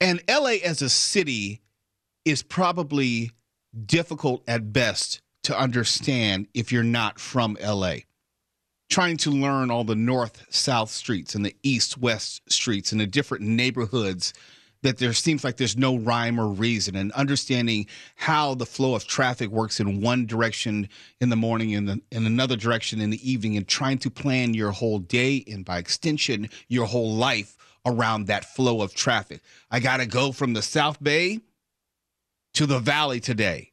And 0.00 0.20
LA 0.28 0.56
as 0.64 0.82
a 0.82 0.88
city 0.88 1.60
is 2.24 2.42
probably 2.42 3.30
difficult 3.86 4.42
at 4.48 4.72
best 4.72 5.20
to 5.44 5.56
understand 5.56 6.48
if 6.52 6.72
you're 6.72 6.82
not 6.82 7.20
from 7.20 7.56
LA. 7.62 7.98
Trying 8.88 9.18
to 9.18 9.30
learn 9.30 9.70
all 9.70 9.84
the 9.84 9.94
north 9.94 10.44
south 10.50 10.90
streets 10.90 11.36
and 11.36 11.46
the 11.46 11.54
east 11.62 11.96
west 11.96 12.42
streets 12.50 12.90
and 12.90 13.00
the 13.00 13.06
different 13.06 13.44
neighborhoods 13.44 14.34
that 14.82 14.98
there 14.98 15.12
seems 15.12 15.44
like 15.44 15.56
there's 15.56 15.76
no 15.76 15.96
rhyme 15.96 16.40
or 16.40 16.48
reason 16.48 16.96
and 16.96 17.12
understanding 17.12 17.86
how 18.16 18.54
the 18.54 18.66
flow 18.66 18.94
of 18.94 19.06
traffic 19.06 19.50
works 19.50 19.80
in 19.80 20.00
one 20.00 20.26
direction 20.26 20.88
in 21.20 21.28
the 21.28 21.36
morning 21.36 21.74
and 21.74 22.00
in, 22.10 22.26
another 22.26 22.56
direction 22.56 23.00
in 23.00 23.10
the 23.10 23.30
evening 23.30 23.56
and 23.56 23.68
trying 23.68 23.98
to 23.98 24.10
plan 24.10 24.54
your 24.54 24.70
whole 24.70 24.98
day 24.98 25.44
and 25.50 25.64
by 25.64 25.78
extension 25.78 26.48
your 26.68 26.86
whole 26.86 27.14
life 27.14 27.56
around 27.84 28.26
that 28.26 28.44
flow 28.44 28.82
of 28.82 28.94
traffic. 28.94 29.40
I 29.70 29.80
got 29.80 29.98
to 29.98 30.06
go 30.06 30.32
from 30.32 30.54
the 30.54 30.62
South 30.62 31.02
Bay 31.02 31.40
to 32.54 32.66
the 32.66 32.78
valley 32.78 33.20
today. 33.20 33.70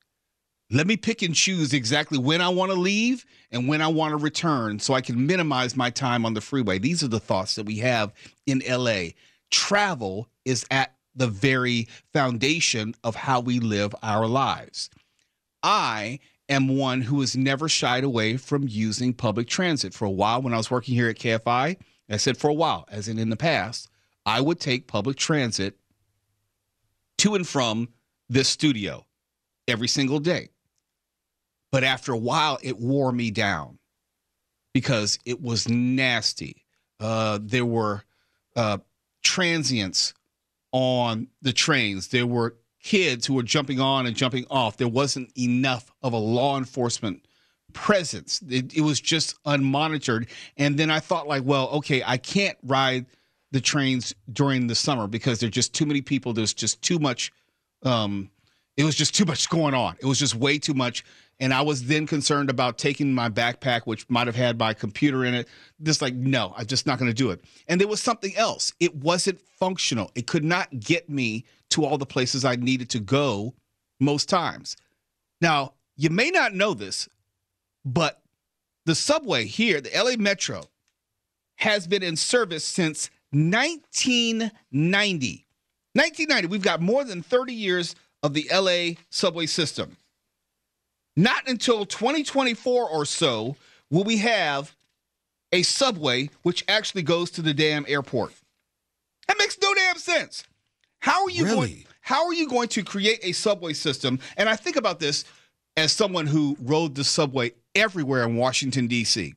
Let 0.70 0.88
me 0.88 0.98
pick 0.98 1.22
and 1.22 1.34
choose 1.34 1.74
exactly 1.74 2.17
when 2.17 2.41
I 2.41 2.50
want 2.50 2.74
to 2.74 2.78
leave 2.78 3.26
and 3.52 3.70
when 3.70 3.82
I 3.82 3.88
want 3.88 4.12
to 4.12 4.17
return 4.17 4.80
so 4.80 4.93
I 4.93 5.02
can 5.02 5.26
minimize 5.26 5.78
my 5.78 5.89
time 5.89 6.26
on 6.26 6.34
the 6.34 6.41
freeway. 6.41 6.78
These 6.78 7.04
are 7.04 7.08
the 7.08 7.22
thoughts 7.22 7.56
that 7.56 7.65
we 7.65 7.78
have 7.78 8.13
in 8.46 8.62
LA. 8.67 9.12
Travel 9.50 10.28
is 10.43 10.65
at 10.70 10.97
the 11.18 11.28
very 11.28 11.88
foundation 12.14 12.96
of 13.04 13.16
how 13.16 13.40
we 13.40 13.60
live 13.60 13.94
our 14.04 14.28
lives. 14.28 14.90
I 15.64 16.20
am 16.48 16.78
one 16.78 17.02
who 17.02 17.20
has 17.22 17.36
never 17.36 17.68
shied 17.68 18.04
away 18.04 18.38
from 18.38 18.68
using 18.68 19.14
public 19.14 19.48
transit. 19.48 19.94
For 19.94 20.06
a 20.06 20.10
while, 20.10 20.42
when 20.42 20.54
I 20.54 20.58
was 20.58 20.72
working 20.72 20.96
here 20.96 21.10
at 21.10 21.20
KFI, 21.20 21.78
I 22.10 22.18
said 22.18 22.38
for 22.38 22.50
a 22.50 22.54
while, 22.54 22.86
as 22.90 23.08
in 23.08 23.20
in 23.20 23.30
the 23.30 23.36
past, 23.36 23.90
I 24.26 24.40
would 24.40 24.60
take 24.60 24.88
public 24.88 25.18
transit 25.18 25.78
to 27.20 27.36
and 27.36 27.48
from 27.48 27.90
this 28.30 28.48
studio 28.48 29.06
every 29.68 29.88
single 29.88 30.20
day. 30.20 30.50
But 31.72 31.84
after 31.84 32.14
a 32.14 32.18
while, 32.18 32.60
it 32.62 32.80
wore 32.80 33.12
me 33.12 33.32
down 33.32 33.80
because 34.74 35.20
it 35.26 35.42
was 35.42 35.68
nasty. 35.68 36.64
Uh, 37.00 37.40
there 37.42 37.66
were 37.66 38.04
uh, 38.56 38.78
transients 39.24 40.14
on 40.78 41.28
the 41.42 41.52
trains. 41.52 42.10
There 42.10 42.28
were 42.28 42.56
kids 42.84 43.26
who 43.26 43.34
were 43.34 43.44
jumping 43.44 43.80
on 43.80 44.06
and 44.06 44.16
jumping 44.16 44.46
off. 44.52 44.78
There 44.78 44.88
wasn't 44.88 45.32
enough 45.38 45.92
of 46.04 46.13
a 46.13 46.18
law 46.18 46.58
enforcement 46.58 47.26
presence. 47.74 48.42
It, 48.48 48.78
it 48.78 48.82
was 48.82 49.02
just 49.02 49.42
unmonitored. 49.44 50.28
And 50.56 50.78
then 50.78 50.92
I 50.92 51.00
thought, 51.00 51.28
like, 51.28 51.44
well, 51.44 51.68
okay, 51.70 52.04
I 52.06 52.18
can't 52.18 52.58
ride 52.63 53.08
the 53.52 53.60
trains 53.60 54.13
during 54.32 54.68
the 54.68 54.76
summer 54.76 55.08
because 55.08 55.40
there's 55.40 55.52
just 55.52 55.74
too 55.74 55.88
many 55.88 56.02
people. 56.02 56.34
There's 56.34 56.54
just 56.54 56.82
too 56.84 57.00
much. 57.00 57.32
Um, 57.84 58.30
it 58.76 58.84
was 58.84 58.96
just 58.96 59.16
too 59.16 59.26
much 59.26 59.50
going 59.50 59.74
on. 59.74 59.96
It 60.00 60.06
was 60.06 60.20
just 60.20 60.36
way 60.36 60.60
too 60.60 60.76
much. 60.76 61.04
And 61.39 61.54
I 61.54 61.62
was 61.62 61.84
then 61.84 62.08
concerned 62.08 62.50
about 62.50 62.80
taking 62.80 63.13
my 63.13 63.30
backpack, 63.30 63.82
which 63.86 64.10
might 64.10 64.26
have 64.26 64.36
had 64.36 64.58
my 64.58 64.73
computer 64.73 65.23
in 65.23 65.36
it. 65.36 65.47
Just 65.84 66.02
like, 66.02 66.15
no, 66.15 66.54
I'm 66.58 66.65
just 66.65 66.88
not 66.88 66.97
going 66.97 67.12
to 67.12 67.15
do 67.15 67.30
it. 67.30 67.41
And 67.67 67.80
there 67.80 67.88
was 67.88 68.02
something 68.02 68.36
else. 68.36 68.73
It 68.80 68.95
wasn't 68.95 69.41
functional. 69.41 70.12
It 70.15 70.26
could 70.26 70.43
not 70.43 70.80
get 70.80 71.10
me 71.10 71.45
to 71.69 71.86
all 71.86 71.97
the 71.97 72.08
places 72.08 72.43
I 72.43 72.56
needed 72.56 72.89
to 72.91 73.00
go 73.00 73.54
most 74.00 74.30
times. 74.30 74.78
Now, 75.39 75.73
you 75.95 76.10
may 76.10 76.32
not 76.32 76.56
know 76.56 76.73
this, 76.73 77.08
but 77.86 78.21
the 78.86 78.95
subway 78.95 79.45
here, 79.45 79.80
the 79.80 79.91
LA 79.95 80.15
Metro, 80.17 80.63
has 81.58 81.88
been 81.88 82.04
in 82.04 82.15
service 82.15 82.63
since 82.63 83.10
1990. 83.32 85.45
1990. 85.93 86.47
We've 86.47 86.62
got 86.62 86.82
more 86.82 87.04
than 87.04 87.21
30 87.21 87.54
years 87.54 87.95
of 88.23 88.34
the 88.34 88.47
LA 88.52 88.95
subway 89.10 89.45
system. 89.45 89.97
Not 91.18 91.50
until 91.50 91.86
2024 91.86 92.90
or 92.90 93.04
so 93.04 93.58
will 93.90 94.04
we 94.04 94.18
have 94.18 94.76
a 95.52 95.64
subway 95.64 96.30
which 96.44 96.64
actually 96.68 97.02
goes 97.02 97.32
to 97.32 97.42
the 97.42 97.56
damn 97.56 97.86
airport. 97.88 98.34
That 99.28 99.40
makes 99.40 99.58
no 99.62 99.74
damn 99.74 99.98
sense. 99.98 100.44
How 101.00 101.24
are 101.24 101.30
you 101.30 101.46
going 101.46 101.86
how 102.02 102.28
are 102.28 102.34
you 102.34 102.48
going 102.48 102.70
to 102.70 102.84
create 102.84 103.20
a 103.24 103.34
subway 103.34 103.74
system? 103.74 104.20
And 104.38 104.48
I 104.48 104.56
think 104.56 104.78
about 104.78 105.00
this 105.00 105.26
as 105.76 105.92
someone 105.92 106.28
who 106.28 106.56
rode 106.62 106.96
the 106.96 107.04
subway 107.04 107.52
everywhere 107.76 108.24
in 108.24 108.38
Washington 108.38 108.88
D.C. 108.88 109.34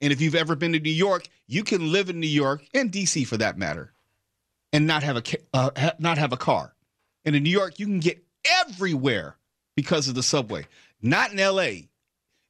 And 0.00 0.12
if 0.12 0.20
you've 0.20 0.34
ever 0.34 0.54
been 0.54 0.72
to 0.72 0.80
New 0.80 0.90
York, 0.90 1.28
you 1.46 1.64
can 1.64 1.92
live 1.92 2.08
in 2.08 2.20
New 2.20 2.26
York 2.26 2.64
and 2.72 2.90
D.C. 2.90 3.24
for 3.24 3.36
that 3.36 3.58
matter, 3.58 3.92
and 4.72 4.86
not 4.86 5.02
have 5.02 5.16
a 5.16 5.22
uh, 5.52 5.90
not 5.98 6.18
have 6.18 6.32
a 6.32 6.36
car. 6.36 6.74
And 7.24 7.36
in 7.36 7.42
New 7.42 7.50
York, 7.50 7.78
you 7.78 7.86
can 7.86 8.00
get 8.00 8.24
everywhere 8.62 9.36
because 9.76 10.08
of 10.08 10.14
the 10.14 10.22
subway. 10.22 10.66
Not 11.00 11.32
in 11.32 11.38
L.A. 11.38 11.88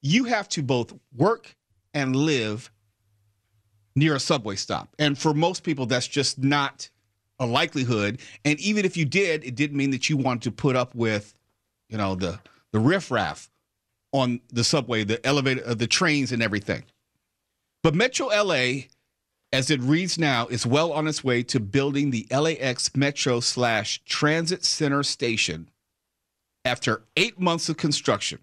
You 0.00 0.24
have 0.24 0.48
to 0.50 0.62
both 0.62 0.94
work 1.14 1.54
and 1.94 2.14
live 2.14 2.70
near 3.96 4.14
a 4.14 4.20
subway 4.20 4.56
stop. 4.56 4.94
And 4.98 5.18
for 5.18 5.34
most 5.34 5.62
people, 5.62 5.86
that's 5.86 6.06
just 6.08 6.38
not 6.38 6.88
a 7.38 7.46
likelihood. 7.46 8.20
And 8.44 8.58
even 8.60 8.84
if 8.84 8.96
you 8.96 9.04
did, 9.04 9.44
it 9.44 9.54
didn't 9.54 9.76
mean 9.76 9.90
that 9.90 10.08
you 10.08 10.16
wanted 10.16 10.42
to 10.42 10.52
put 10.52 10.76
up 10.76 10.94
with, 10.94 11.34
you 11.88 11.98
know, 11.98 12.14
the 12.14 12.38
the 12.72 12.80
riffraff 12.80 13.50
on 14.12 14.40
the 14.50 14.64
subway, 14.64 15.04
the 15.04 15.24
elevator, 15.26 15.62
uh, 15.66 15.74
the 15.74 15.86
trains, 15.86 16.32
and 16.32 16.42
everything. 16.42 16.84
But 17.82 17.94
Metro 17.94 18.26
LA, 18.26 18.84
as 19.52 19.70
it 19.70 19.80
reads 19.80 20.18
now, 20.18 20.46
is 20.48 20.66
well 20.66 20.92
on 20.92 21.06
its 21.06 21.24
way 21.24 21.42
to 21.44 21.60
building 21.60 22.10
the 22.10 22.26
LAX 22.30 22.94
Metro 22.96 23.40
slash 23.40 24.02
Transit 24.04 24.64
Center 24.64 25.02
station 25.02 25.70
after 26.68 27.02
eight 27.16 27.40
months 27.40 27.70
of 27.70 27.78
construction. 27.78 28.38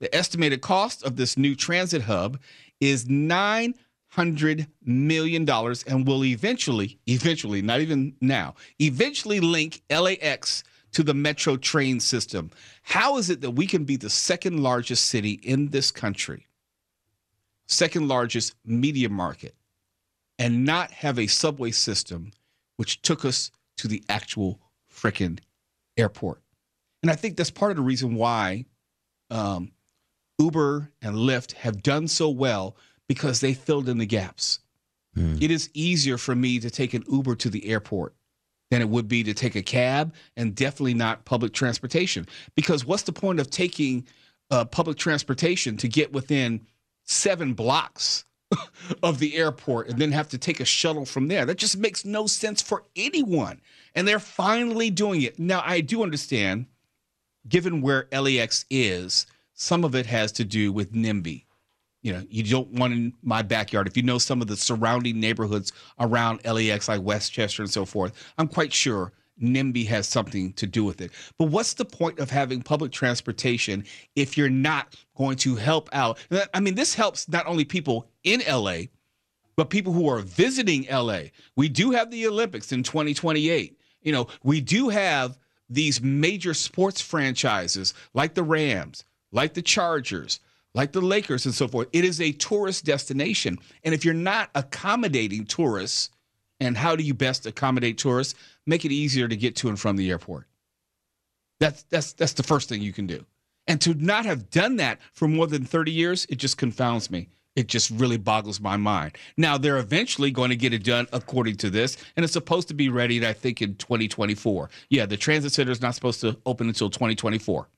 The 0.00 0.14
estimated 0.14 0.60
cost 0.60 1.02
of 1.02 1.16
this 1.16 1.38
new 1.38 1.54
transit 1.54 2.02
hub 2.02 2.38
is 2.80 3.08
nine 3.08 3.74
hundred 4.08 4.66
million 4.84 5.46
dollars 5.46 5.82
and 5.84 6.06
will 6.06 6.22
eventually, 6.24 6.98
eventually, 7.06 7.62
not 7.62 7.80
even 7.80 8.14
now, 8.20 8.54
eventually 8.78 9.40
link 9.40 9.82
LAX 9.90 10.64
to 10.92 11.02
the 11.02 11.14
metro 11.14 11.56
train 11.56 11.98
system. 11.98 12.50
How 12.82 13.16
is 13.16 13.30
it 13.30 13.40
that 13.40 13.52
we 13.52 13.66
can 13.66 13.84
be 13.84 13.96
the 13.96 14.10
second 14.10 14.62
largest 14.62 15.06
city 15.06 15.32
in 15.42 15.68
this 15.68 15.90
country, 15.90 16.46
second 17.68 18.06
largest 18.06 18.54
media 18.66 19.08
market, 19.08 19.54
and 20.38 20.66
not 20.66 20.90
have 20.90 21.18
a 21.18 21.26
subway 21.26 21.70
system 21.70 22.32
which 22.76 23.00
took 23.00 23.24
us 23.24 23.50
to 23.78 23.88
the 23.88 24.04
actual 24.10 24.60
frickin' 24.94 25.38
airport? 25.96 26.42
And 27.02 27.10
I 27.10 27.14
think 27.14 27.36
that's 27.36 27.50
part 27.50 27.70
of 27.70 27.76
the 27.76 27.82
reason 27.82 28.14
why 28.14 28.64
um, 29.30 29.72
Uber 30.38 30.90
and 31.02 31.16
Lyft 31.16 31.52
have 31.52 31.82
done 31.82 32.08
so 32.08 32.28
well 32.28 32.76
because 33.08 33.40
they 33.40 33.54
filled 33.54 33.88
in 33.88 33.98
the 33.98 34.06
gaps. 34.06 34.60
It 35.42 35.50
is 35.50 35.70
easier 35.72 36.18
for 36.18 36.34
me 36.34 36.58
to 36.58 36.70
take 36.70 36.92
an 36.92 37.04
Uber 37.10 37.36
to 37.36 37.50
the 37.50 37.66
airport 37.68 38.14
than 38.70 38.82
it 38.82 38.88
would 38.88 39.08
be 39.08 39.22
to 39.22 39.32
take 39.32 39.54
a 39.54 39.62
cab 39.62 40.12
and 40.36 40.54
definitely 40.54 40.94
not 40.94 41.24
public 41.24 41.52
transportation. 41.52 42.26
Because 42.54 42.84
what's 42.84 43.04
the 43.04 43.12
point 43.12 43.40
of 43.40 43.48
taking 43.48 44.06
uh, 44.50 44.64
public 44.64 44.98
transportation 44.98 45.76
to 45.78 45.88
get 45.88 46.12
within 46.12 46.66
seven 47.04 47.54
blocks 47.54 48.24
of 49.02 49.18
the 49.18 49.36
airport 49.36 49.88
and 49.88 49.98
then 49.98 50.12
have 50.12 50.28
to 50.30 50.38
take 50.38 50.60
a 50.60 50.64
shuttle 50.64 51.06
from 51.06 51.28
there? 51.28 51.46
That 51.46 51.58
just 51.58 51.78
makes 51.78 52.04
no 52.04 52.26
sense 52.26 52.60
for 52.60 52.82
anyone. 52.96 53.60
And 53.94 54.06
they're 54.06 54.18
finally 54.18 54.90
doing 54.90 55.22
it. 55.22 55.38
Now, 55.38 55.62
I 55.64 55.80
do 55.80 56.02
understand, 56.02 56.66
given 57.48 57.80
where 57.80 58.08
LAX 58.12 58.64
is, 58.70 59.26
some 59.54 59.84
of 59.84 59.94
it 59.94 60.06
has 60.06 60.32
to 60.32 60.44
do 60.44 60.72
with 60.72 60.92
NIMBY 60.92 61.46
you 62.06 62.12
know, 62.12 62.22
you 62.30 62.44
don't 62.44 62.70
want 62.70 62.92
in 62.92 63.12
my 63.24 63.42
backyard. 63.42 63.88
If 63.88 63.96
you 63.96 64.04
know 64.04 64.18
some 64.18 64.40
of 64.40 64.46
the 64.46 64.56
surrounding 64.56 65.18
neighborhoods 65.18 65.72
around 65.98 66.38
LAX, 66.44 66.86
like 66.86 67.02
Westchester 67.02 67.62
and 67.62 67.70
so 67.70 67.84
forth, 67.84 68.32
I'm 68.38 68.46
quite 68.46 68.72
sure 68.72 69.12
NIMBY 69.42 69.88
has 69.88 70.06
something 70.06 70.52
to 70.52 70.68
do 70.68 70.84
with 70.84 71.00
it. 71.00 71.10
But 71.36 71.46
what's 71.46 71.74
the 71.74 71.84
point 71.84 72.20
of 72.20 72.30
having 72.30 72.62
public 72.62 72.92
transportation 72.92 73.84
if 74.14 74.38
you're 74.38 74.48
not 74.48 74.94
going 75.16 75.34
to 75.38 75.56
help 75.56 75.88
out? 75.92 76.18
I 76.54 76.60
mean, 76.60 76.76
this 76.76 76.94
helps 76.94 77.28
not 77.28 77.44
only 77.48 77.64
people 77.64 78.08
in 78.22 78.40
LA, 78.48 78.82
but 79.56 79.68
people 79.68 79.92
who 79.92 80.08
are 80.08 80.20
visiting 80.20 80.86
LA. 80.88 81.22
We 81.56 81.68
do 81.68 81.90
have 81.90 82.12
the 82.12 82.28
Olympics 82.28 82.70
in 82.70 82.84
2028. 82.84 83.76
You 84.02 84.12
know, 84.12 84.28
we 84.44 84.60
do 84.60 84.90
have 84.90 85.36
these 85.68 86.00
major 86.00 86.54
sports 86.54 87.00
franchises 87.00 87.94
like 88.14 88.34
the 88.34 88.42
Rams, 88.42 89.04
like 89.32 89.54
the 89.54 89.62
Chargers, 89.62 90.40
like 90.74 90.92
the 90.92 91.00
Lakers, 91.00 91.46
and 91.46 91.54
so 91.54 91.66
forth. 91.66 91.88
It 91.92 92.04
is 92.04 92.20
a 92.20 92.32
tourist 92.32 92.84
destination. 92.84 93.58
And 93.82 93.94
if 93.94 94.04
you're 94.04 94.14
not 94.14 94.50
accommodating 94.54 95.44
tourists, 95.44 96.10
and 96.60 96.76
how 96.76 96.96
do 96.96 97.02
you 97.02 97.14
best 97.14 97.46
accommodate 97.46 97.98
tourists? 97.98 98.34
Make 98.66 98.84
it 98.84 98.92
easier 98.92 99.28
to 99.28 99.36
get 99.36 99.56
to 99.56 99.68
and 99.68 99.78
from 99.78 99.96
the 99.96 100.10
airport. 100.10 100.46
That's 101.60 101.82
that's 101.84 102.12
that's 102.12 102.32
the 102.34 102.42
first 102.42 102.68
thing 102.68 102.82
you 102.82 102.92
can 102.92 103.06
do. 103.06 103.24
And 103.66 103.80
to 103.82 103.94
not 103.94 104.26
have 104.26 104.50
done 104.50 104.76
that 104.76 105.00
for 105.12 105.26
more 105.26 105.46
than 105.46 105.64
30 105.64 105.90
years, 105.90 106.26
it 106.30 106.36
just 106.36 106.56
confounds 106.56 107.10
me. 107.10 107.28
It 107.56 107.68
just 107.68 107.90
really 107.90 108.18
boggles 108.18 108.60
my 108.60 108.76
mind. 108.76 109.16
Now 109.38 109.56
they're 109.56 109.78
eventually 109.78 110.30
going 110.30 110.50
to 110.50 110.56
get 110.56 110.74
it 110.74 110.84
done 110.84 111.06
according 111.12 111.56
to 111.56 111.70
this, 111.70 111.96
and 112.14 112.22
it's 112.22 112.32
supposed 112.32 112.68
to 112.68 112.74
be 112.74 112.90
ready, 112.90 113.26
I 113.26 113.32
think, 113.32 113.62
in 113.62 113.74
2024. 113.76 114.68
Yeah, 114.90 115.06
the 115.06 115.16
transit 115.16 115.52
center 115.52 115.72
is 115.72 115.80
not 115.80 115.94
supposed 115.94 116.20
to 116.20 116.36
open 116.44 116.68
until 116.68 116.90
2024. 116.90 117.68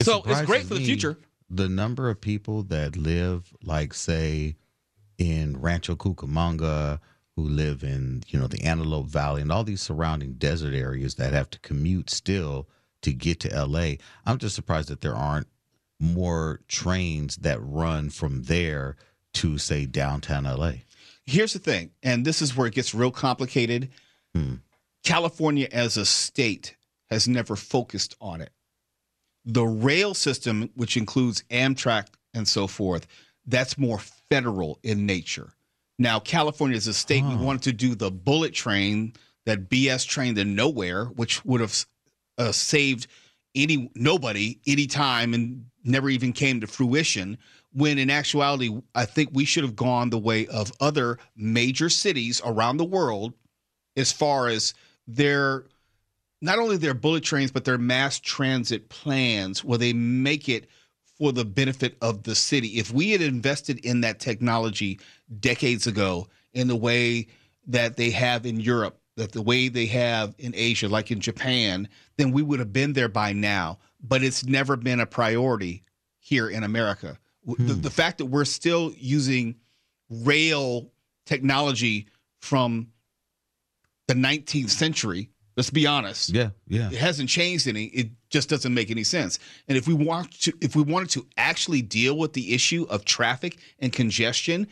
It 0.00 0.04
so 0.04 0.22
it's 0.26 0.42
great 0.42 0.64
for 0.64 0.74
the 0.74 0.84
future. 0.84 1.16
The 1.48 1.68
number 1.68 2.10
of 2.10 2.20
people 2.20 2.64
that 2.64 2.96
live, 2.96 3.54
like, 3.62 3.94
say, 3.94 4.56
in 5.18 5.60
Rancho 5.60 5.94
Cucamonga, 5.94 6.98
who 7.36 7.42
live 7.42 7.84
in, 7.84 8.24
you 8.28 8.38
know, 8.38 8.46
the 8.46 8.62
Antelope 8.62 9.06
Valley 9.06 9.42
and 9.42 9.52
all 9.52 9.62
these 9.62 9.80
surrounding 9.80 10.32
desert 10.34 10.74
areas 10.74 11.14
that 11.14 11.32
have 11.32 11.50
to 11.50 11.58
commute 11.60 12.10
still 12.10 12.68
to 13.02 13.12
get 13.12 13.40
to 13.40 13.66
LA. 13.66 13.94
I'm 14.26 14.38
just 14.38 14.54
surprised 14.54 14.88
that 14.88 15.00
there 15.00 15.14
aren't 15.14 15.46
more 16.02 16.60
trains 16.68 17.36
that 17.36 17.58
run 17.62 18.10
from 18.10 18.42
there 18.42 18.96
to, 19.34 19.56
say, 19.56 19.86
downtown 19.86 20.44
LA. 20.44 20.72
Here's 21.24 21.52
the 21.52 21.58
thing, 21.58 21.90
and 22.02 22.24
this 22.24 22.42
is 22.42 22.56
where 22.56 22.66
it 22.66 22.74
gets 22.74 22.94
real 22.94 23.12
complicated. 23.12 23.90
California 25.04 25.68
as 25.70 25.96
a 25.96 26.04
state 26.04 26.76
has 27.10 27.28
never 27.28 27.54
focused 27.56 28.16
on 28.20 28.40
it. 28.40 28.50
The 29.44 29.64
rail 29.64 30.14
system, 30.14 30.70
which 30.74 30.96
includes 30.96 31.44
Amtrak 31.50 32.08
and 32.34 32.46
so 32.46 32.66
forth, 32.66 33.06
that's 33.46 33.78
more 33.78 33.98
federal 33.98 34.78
in 34.82 35.06
nature. 35.06 35.52
Now, 35.98 36.18
California 36.18 36.76
as 36.76 36.86
a 36.86 36.94
state, 36.94 37.24
we 37.24 37.36
wanted 37.36 37.62
to 37.62 37.72
do 37.72 37.94
the 37.94 38.10
bullet 38.10 38.54
train, 38.54 39.14
that 39.44 39.68
BS 39.68 40.06
train 40.06 40.34
to 40.36 40.44
nowhere, 40.44 41.06
which 41.06 41.44
would 41.44 41.60
have 41.60 41.86
uh, 42.38 42.52
saved 42.52 43.06
any 43.54 43.90
nobody 43.94 44.58
any 44.66 44.86
time 44.86 45.34
and 45.34 45.64
never 45.84 46.08
even 46.08 46.32
came 46.32 46.60
to 46.60 46.66
fruition. 46.66 47.38
When 47.72 47.98
in 47.98 48.10
actuality, 48.10 48.70
I 48.94 49.04
think 49.04 49.30
we 49.32 49.44
should 49.44 49.64
have 49.64 49.76
gone 49.76 50.10
the 50.10 50.18
way 50.18 50.46
of 50.48 50.72
other 50.80 51.18
major 51.36 51.88
cities 51.88 52.40
around 52.44 52.76
the 52.76 52.84
world 52.84 53.34
as 53.96 54.12
far 54.12 54.48
as 54.48 54.74
their 55.06 55.64
not 56.40 56.58
only 56.58 56.76
their 56.76 56.94
bullet 56.94 57.22
trains 57.22 57.50
but 57.50 57.64
their 57.64 57.78
mass 57.78 58.18
transit 58.18 58.88
plans 58.88 59.64
where 59.64 59.78
they 59.78 59.92
make 59.92 60.48
it 60.48 60.68
for 61.18 61.32
the 61.32 61.44
benefit 61.44 61.96
of 62.00 62.22
the 62.24 62.34
city 62.34 62.78
if 62.78 62.92
we 62.92 63.10
had 63.10 63.20
invested 63.20 63.78
in 63.84 64.00
that 64.00 64.18
technology 64.18 64.98
decades 65.40 65.86
ago 65.86 66.26
in 66.52 66.68
the 66.68 66.76
way 66.76 67.26
that 67.66 67.96
they 67.96 68.10
have 68.10 68.44
in 68.44 68.58
Europe 68.58 68.98
that 69.16 69.32
the 69.32 69.42
way 69.42 69.68
they 69.68 69.86
have 69.86 70.34
in 70.38 70.52
Asia 70.54 70.88
like 70.88 71.10
in 71.10 71.20
Japan 71.20 71.88
then 72.16 72.32
we 72.32 72.42
would 72.42 72.58
have 72.58 72.72
been 72.72 72.92
there 72.92 73.08
by 73.08 73.32
now 73.32 73.78
but 74.02 74.22
it's 74.22 74.44
never 74.44 74.76
been 74.76 75.00
a 75.00 75.06
priority 75.06 75.84
here 76.18 76.48
in 76.48 76.62
America 76.62 77.18
W 77.46 77.66
the, 77.66 77.74
hmm. 77.74 77.80
the 77.80 77.90
fact 77.90 78.18
that 78.18 78.26
we're 78.26 78.44
still 78.44 78.92
using 78.96 79.56
rail 80.08 80.90
technology 81.26 82.08
from 82.40 82.88
the 84.08 84.14
19th 84.14 84.70
century. 84.70 85.30
Let's 85.56 85.70
be 85.70 85.86
honest. 85.86 86.30
Yeah, 86.30 86.50
yeah. 86.66 86.88
It 86.88 86.98
hasn't 86.98 87.28
changed 87.28 87.68
any. 87.68 87.84
It 87.86 88.10
just 88.30 88.48
doesn't 88.48 88.72
make 88.72 88.90
any 88.90 89.04
sense. 89.04 89.38
And 89.68 89.76
if 89.76 89.86
we 89.86 89.92
want 89.92 90.32
to, 90.42 90.52
if 90.62 90.74
we 90.74 90.82
wanted 90.82 91.10
to 91.10 91.26
actually 91.36 91.82
deal 91.82 92.16
with 92.16 92.32
the 92.32 92.54
issue 92.54 92.86
of 92.88 93.04
traffic 93.04 93.58
and 93.78 93.92
congestion, 93.92 94.66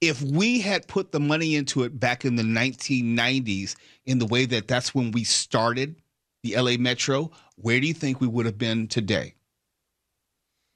if 0.00 0.20
we 0.22 0.60
had 0.60 0.88
put 0.88 1.12
the 1.12 1.20
money 1.20 1.56
into 1.56 1.82
it 1.82 1.98
back 1.98 2.24
in 2.24 2.36
the 2.36 2.42
1990s, 2.42 3.76
in 4.04 4.18
the 4.18 4.26
way 4.26 4.44
that 4.46 4.68
that's 4.68 4.94
when 4.94 5.10
we 5.10 5.24
started 5.24 5.96
the 6.42 6.56
LA 6.56 6.76
Metro, 6.78 7.30
where 7.56 7.80
do 7.80 7.86
you 7.86 7.94
think 7.94 8.20
we 8.20 8.26
would 8.26 8.46
have 8.46 8.58
been 8.58 8.88
today? 8.88 9.34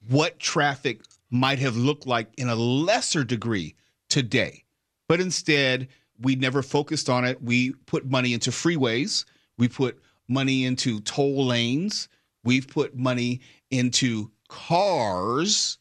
What 0.07 0.39
traffic 0.39 1.01
might 1.29 1.59
have 1.59 1.77
looked 1.77 2.07
like 2.07 2.33
in 2.37 2.49
a 2.49 2.55
lesser 2.55 3.23
degree 3.23 3.75
today? 4.09 4.63
But 5.07 5.21
instead, 5.21 5.87
we 6.19 6.35
never 6.35 6.61
focused 6.61 7.09
on 7.09 7.25
it. 7.25 7.41
We 7.41 7.73
put 7.85 8.05
money 8.05 8.33
into 8.33 8.49
freeways. 8.49 9.25
We 9.57 9.67
put 9.67 10.01
money 10.27 10.65
into 10.65 10.99
toll 11.01 11.45
lanes. 11.45 12.09
We've 12.43 12.67
put 12.67 12.95
money 12.95 13.41
into 13.69 14.31
cars 14.47 15.77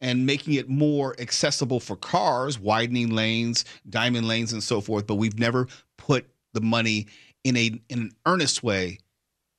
and 0.00 0.24
making 0.26 0.54
it 0.54 0.68
more 0.68 1.14
accessible 1.18 1.80
for 1.80 1.96
cars, 1.96 2.58
widening 2.58 3.10
lanes, 3.10 3.64
diamond 3.88 4.26
lanes, 4.26 4.52
and 4.52 4.62
so 4.62 4.80
forth. 4.80 5.06
But 5.06 5.16
we've 5.16 5.38
never 5.38 5.68
put 5.98 6.26
the 6.52 6.60
money 6.60 7.06
in 7.44 7.56
a 7.56 7.80
in 7.88 7.98
an 7.98 8.12
earnest 8.26 8.62
way 8.62 8.98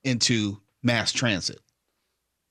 into 0.03 0.59
mass 0.83 1.11
transit. 1.11 1.59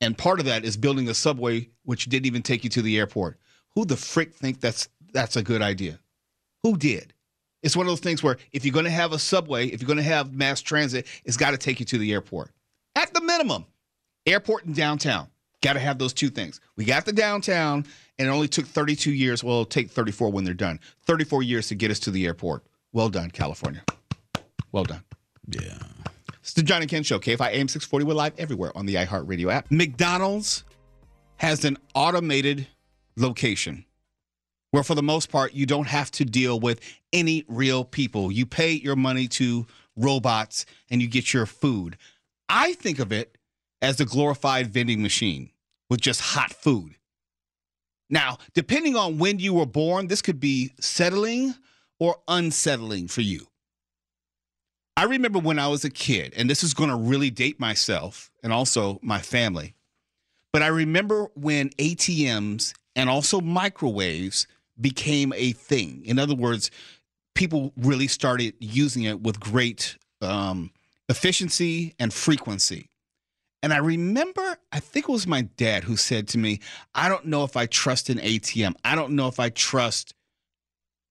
And 0.00 0.16
part 0.16 0.40
of 0.40 0.46
that 0.46 0.64
is 0.64 0.76
building 0.76 1.09
a 1.09 1.14
subway 1.14 1.68
which 1.85 2.07
didn't 2.07 2.26
even 2.26 2.42
take 2.42 2.64
you 2.64 2.70
to 2.70 2.83
the 2.83 2.98
airport. 2.98 3.38
Who 3.74 3.85
the 3.85 3.96
frick 3.96 4.35
think 4.35 4.61
that's 4.61 4.88
that's 5.12 5.37
a 5.37 5.42
good 5.42 5.62
idea? 5.62 5.98
Who 6.62 6.76
did? 6.76 7.12
It's 7.62 7.76
one 7.76 7.87
of 7.87 7.90
those 7.90 8.00
things 8.00 8.22
where 8.22 8.38
if 8.53 8.64
you're 8.64 8.72
going 8.72 8.87
to 8.87 8.90
have 8.90 9.12
a 9.12 9.18
subway, 9.18 9.66
if 9.66 9.81
you're 9.81 9.87
going 9.87 9.98
to 9.98 10.03
have 10.03 10.33
mass 10.33 10.62
transit, 10.62 11.07
it's 11.24 11.37
got 11.37 11.50
to 11.50 11.59
take 11.59 11.79
you 11.79 11.87
to 11.87 11.98
the 11.98 12.12
airport. 12.12 12.53
At 12.96 13.12
the 13.12 13.20
minimum, 13.20 13.66
airport 14.26 14.64
and 14.64 14.74
downtown. 14.74 15.29
Got 15.62 15.75
to 15.75 15.81
have 15.81 15.99
those 15.99 16.12
two 16.12 16.31
things. 16.31 16.61
We 16.77 16.85
got 16.85 17.05
the 17.05 17.12
downtown, 17.12 17.85
and 18.18 18.29
it 18.29 18.31
only 18.31 18.49
took 18.49 18.66
32 18.66 19.12
years. 19.12 19.44
Well, 19.44 19.57
it'll 19.57 19.64
take 19.66 19.90
34 19.90 20.31
when 20.31 20.44
they're 20.44 20.55
done. 20.55 20.81
34 21.05 21.42
years 21.42 21.68
to 21.68 21.75
get 21.75 21.90
us 21.90 21.99
to 22.01 22.11
the 22.11 22.27
airport. 22.27 22.64
Well 22.92 23.11
done, 23.11 23.31
California. 23.31 23.83
Well 24.73 24.85
done. 24.85 25.03
Yeah. 25.49 25.79
It's 26.40 26.55
the 26.55 26.62
John 26.62 26.81
and 26.81 26.90
Ken 26.90 27.03
Show, 27.03 27.18
KFI 27.18 27.53
AM 27.53 27.68
640. 27.68 28.07
We're 28.07 28.14
live 28.14 28.33
everywhere 28.38 28.77
on 28.77 28.87
the 28.87 28.94
iHeartRadio 28.94 29.53
app. 29.53 29.70
McDonald's 29.70 30.64
has 31.37 31.64
an 31.64 31.77
automated 31.94 32.66
location 33.16 33.85
where, 34.70 34.83
for 34.83 34.94
the 34.94 35.03
most 35.03 35.31
part, 35.31 35.53
you 35.53 35.66
don't 35.66 35.88
have 35.88 36.11
to 36.12 36.25
deal 36.25 36.59
with 36.59 36.81
any 37.12 37.44
real 37.49 37.85
people. 37.85 38.33
You 38.33 38.46
pay 38.46 38.73
your 38.73 38.96
money 38.96 39.29
to 39.29 39.66
robots 39.96 40.64
and 40.90 41.03
you 41.03 41.09
get 41.09 41.33
your 41.35 41.46
food. 41.46 41.96
I 42.49 42.73
think 42.75 42.99
of 42.99 43.12
it 43.12 43.37
as 43.83 44.01
a 44.01 44.05
glorified 44.05 44.69
vending 44.69 45.03
machine 45.03 45.51
with 45.88 46.01
just 46.01 46.21
hot 46.21 46.53
food. 46.53 46.95
Now, 48.09 48.38
depending 48.55 48.97
on 48.97 49.19
when 49.19 49.38
you 49.38 49.55
were 49.55 49.66
born, 49.66 50.09
this 50.09 50.23
could 50.23 50.40
be 50.40 50.73
settling 50.81 51.55
or 51.99 52.16
unsettling 52.29 53.09
for 53.09 53.21
you. 53.21 53.47
I 54.97 55.05
remember 55.05 55.38
when 55.38 55.59
I 55.59 55.69
was 55.69 55.85
a 55.85 55.90
kid, 55.90 56.35
and 56.37 56.51
this 56.51 56.62
is 56.62 56.75
going 56.75 56.90
to 56.90 56.97
really 56.97 57.31
date 57.31 57.59
myself 57.59 58.31
and 58.43 58.53
also 58.53 58.99
my 59.03 59.21
family, 59.21 59.75
but 60.53 60.62
I 60.62 60.66
remember 60.66 61.29
when 61.35 61.71
ATMs 61.71 62.75
and 62.97 63.09
also 63.09 63.40
microwaves 63.40 64.47
became 64.81 65.33
a 65.37 65.53
thing. 65.53 66.03
In 66.05 66.19
other 66.19 66.35
words, 66.35 66.71
people 67.35 67.73
really 67.77 68.09
started 68.09 68.55
using 68.59 69.05
it 69.05 69.23
with 69.23 69.38
great 69.38 69.97
um, 70.21 70.71
efficiency 71.09 71.95
and 71.99 72.12
frequency. 72.12 72.89
And 73.62 73.73
I 73.75 73.79
remember, 73.79 74.57
I 74.73 74.81
think 74.81 75.09
it 75.09 75.12
was 75.12 75.27
my 75.27 75.42
dad 75.42 75.85
who 75.85 75.96
said 75.96 76.29
to 76.29 76.38
me, 76.38 76.61
I 76.94 77.09
don't 77.09 77.27
know 77.27 77.44
if 77.44 77.57
I 77.57 77.66
trust 77.66 78.09
an 78.09 78.18
ATM. 78.18 78.75
I 78.85 78.94
don't 78.94 79.12
know 79.12 79.29
if 79.29 79.38
I 79.38 79.51
trust 79.51 80.14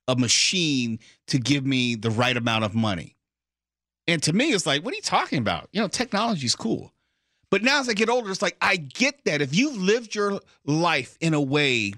a 0.08 0.16
machine 0.16 1.00
to 1.28 1.38
give 1.38 1.66
me 1.66 1.96
the 1.96 2.10
right 2.10 2.36
amount 2.36 2.64
of 2.64 2.74
money. 2.74 3.16
And 4.08 4.24
to 4.24 4.34
me, 4.34 4.52
it's 4.52 4.66
like, 4.66 4.84
what 4.84 4.94
are 4.94 4.96
you 4.96 5.04
talking 5.04 5.38
about? 5.38 5.70
You 5.72 5.82
know, 5.82 5.88
technology's 5.88 6.56
cool. 6.56 6.92
But 7.52 7.62
now 7.62 7.80
as 7.80 7.90
I 7.90 7.94
get 7.94 8.10
older, 8.10 8.32
it's 8.32 8.42
like, 8.42 8.58
I 8.62 8.78
get 8.78 9.24
that. 9.26 9.42
If 9.42 9.56
you've 9.56 9.78
lived 9.78 10.16
your 10.16 10.40
life 10.66 11.18
in 11.22 11.36
a 11.36 11.42
way 11.42 11.94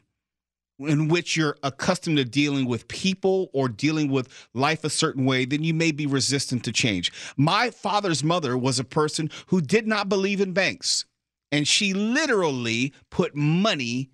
in 0.88 1.08
which 1.08 1.36
you're 1.36 1.58
accustomed 1.64 2.18
to 2.18 2.26
dealing 2.26 2.66
with 2.66 2.88
people 2.88 3.50
or 3.54 3.70
dealing 3.70 4.10
with 4.10 4.28
life 4.54 4.84
a 4.84 4.90
certain 4.90 5.26
way, 5.26 5.46
then 5.46 5.64
you 5.64 5.74
may 5.74 5.92
be 5.92 6.06
resistant 6.06 6.64
to 6.66 6.72
change. 6.72 7.12
My 7.38 7.70
father's 7.70 8.24
mother 8.24 8.58
was 8.58 8.80
a 8.80 8.84
person 8.84 9.30
who 9.48 9.62
did 9.62 9.88
not 9.88 10.10
believe 10.10 10.42
in 10.42 10.54
banks, 10.54 11.06
and 11.52 11.68
she 11.68 11.94
literally 11.94 12.94
put 13.10 13.36
money 13.36 14.10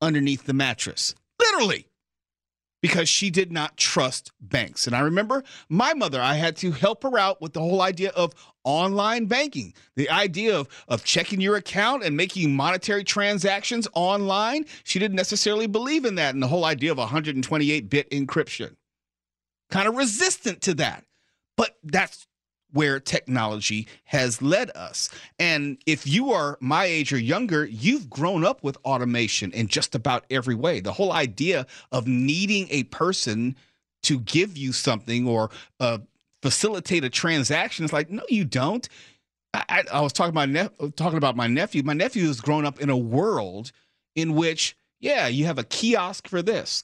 underneath 0.00 0.44
the 0.44 0.54
mattress. 0.54 1.14
Literally 1.40 1.86
because 2.86 3.08
she 3.08 3.30
did 3.30 3.50
not 3.50 3.76
trust 3.76 4.30
banks. 4.40 4.86
And 4.86 4.94
I 4.94 5.00
remember 5.00 5.42
my 5.68 5.92
mother, 5.92 6.22
I 6.22 6.34
had 6.34 6.56
to 6.58 6.70
help 6.70 7.02
her 7.02 7.18
out 7.18 7.42
with 7.42 7.52
the 7.52 7.58
whole 7.58 7.82
idea 7.82 8.10
of 8.10 8.32
online 8.62 9.26
banking, 9.26 9.74
the 9.96 10.08
idea 10.08 10.56
of, 10.56 10.68
of 10.86 11.02
checking 11.02 11.40
your 11.40 11.56
account 11.56 12.04
and 12.04 12.16
making 12.16 12.54
monetary 12.54 13.02
transactions 13.02 13.88
online. 13.94 14.66
She 14.84 15.00
didn't 15.00 15.16
necessarily 15.16 15.66
believe 15.66 16.04
in 16.04 16.14
that 16.14 16.34
and 16.34 16.40
the 16.40 16.46
whole 16.46 16.64
idea 16.64 16.92
of 16.92 16.98
128 16.98 17.90
bit 17.90 18.08
encryption. 18.10 18.76
Kind 19.68 19.88
of 19.88 19.96
resistant 19.96 20.60
to 20.62 20.74
that. 20.74 21.04
But 21.56 21.76
that's 21.82 22.28
where 22.76 23.00
technology 23.00 23.88
has 24.04 24.42
led 24.42 24.70
us. 24.76 25.08
And 25.38 25.78
if 25.86 26.06
you 26.06 26.30
are 26.32 26.58
my 26.60 26.84
age 26.84 27.10
or 27.10 27.18
younger, 27.18 27.64
you've 27.64 28.10
grown 28.10 28.44
up 28.44 28.62
with 28.62 28.76
automation 28.84 29.50
in 29.52 29.68
just 29.68 29.94
about 29.94 30.26
every 30.30 30.54
way. 30.54 30.80
The 30.80 30.92
whole 30.92 31.10
idea 31.10 31.66
of 31.90 32.06
needing 32.06 32.68
a 32.70 32.84
person 32.84 33.56
to 34.02 34.20
give 34.20 34.58
you 34.58 34.72
something 34.72 35.26
or 35.26 35.50
uh, 35.80 35.98
facilitate 36.42 37.02
a 37.02 37.08
transaction 37.08 37.86
is 37.86 37.94
like, 37.94 38.10
no, 38.10 38.22
you 38.28 38.44
don't. 38.44 38.86
I, 39.54 39.84
I, 39.90 40.00
was 40.02 40.12
talking 40.12 40.36
about 40.36 40.96
talking 40.96 41.16
about 41.16 41.34
my 41.34 41.46
nephew. 41.46 41.82
My 41.82 41.94
nephew 41.94 42.26
has 42.26 42.42
grown 42.42 42.66
up 42.66 42.78
in 42.78 42.90
a 42.90 42.96
world 42.96 43.72
in 44.14 44.34
which, 44.34 44.76
yeah, 45.00 45.28
you 45.28 45.46
have 45.46 45.58
a 45.58 45.64
kiosk 45.64 46.28
for 46.28 46.42
this. 46.42 46.82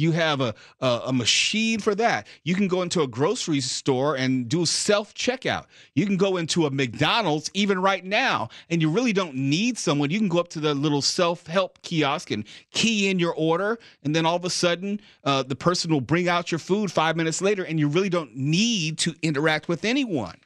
You 0.00 0.12
have 0.12 0.40
a, 0.40 0.54
a, 0.80 1.02
a 1.06 1.12
machine 1.12 1.78
for 1.78 1.94
that. 1.94 2.26
You 2.42 2.54
can 2.54 2.68
go 2.68 2.80
into 2.80 3.02
a 3.02 3.06
grocery 3.06 3.60
store 3.60 4.16
and 4.16 4.48
do 4.48 4.64
self 4.64 5.14
checkout. 5.14 5.66
You 5.94 6.06
can 6.06 6.16
go 6.16 6.38
into 6.38 6.64
a 6.64 6.70
McDonald's 6.70 7.50
even 7.52 7.80
right 7.82 8.04
now, 8.04 8.48
and 8.70 8.80
you 8.80 8.90
really 8.90 9.12
don't 9.12 9.34
need 9.34 9.76
someone. 9.76 10.10
You 10.10 10.18
can 10.18 10.28
go 10.28 10.38
up 10.38 10.48
to 10.48 10.60
the 10.60 10.74
little 10.74 11.02
self 11.02 11.46
help 11.46 11.82
kiosk 11.82 12.30
and 12.30 12.44
key 12.70 13.08
in 13.08 13.18
your 13.18 13.34
order, 13.34 13.78
and 14.02 14.16
then 14.16 14.24
all 14.24 14.36
of 14.36 14.44
a 14.44 14.50
sudden, 14.50 15.00
uh, 15.24 15.42
the 15.42 15.56
person 15.56 15.92
will 15.92 16.00
bring 16.00 16.28
out 16.28 16.50
your 16.50 16.58
food 16.58 16.90
five 16.90 17.16
minutes 17.16 17.42
later, 17.42 17.62
and 17.64 17.78
you 17.78 17.86
really 17.86 18.08
don't 18.08 18.34
need 18.34 18.96
to 18.98 19.14
interact 19.22 19.68
with 19.68 19.84
anyone. 19.84 20.36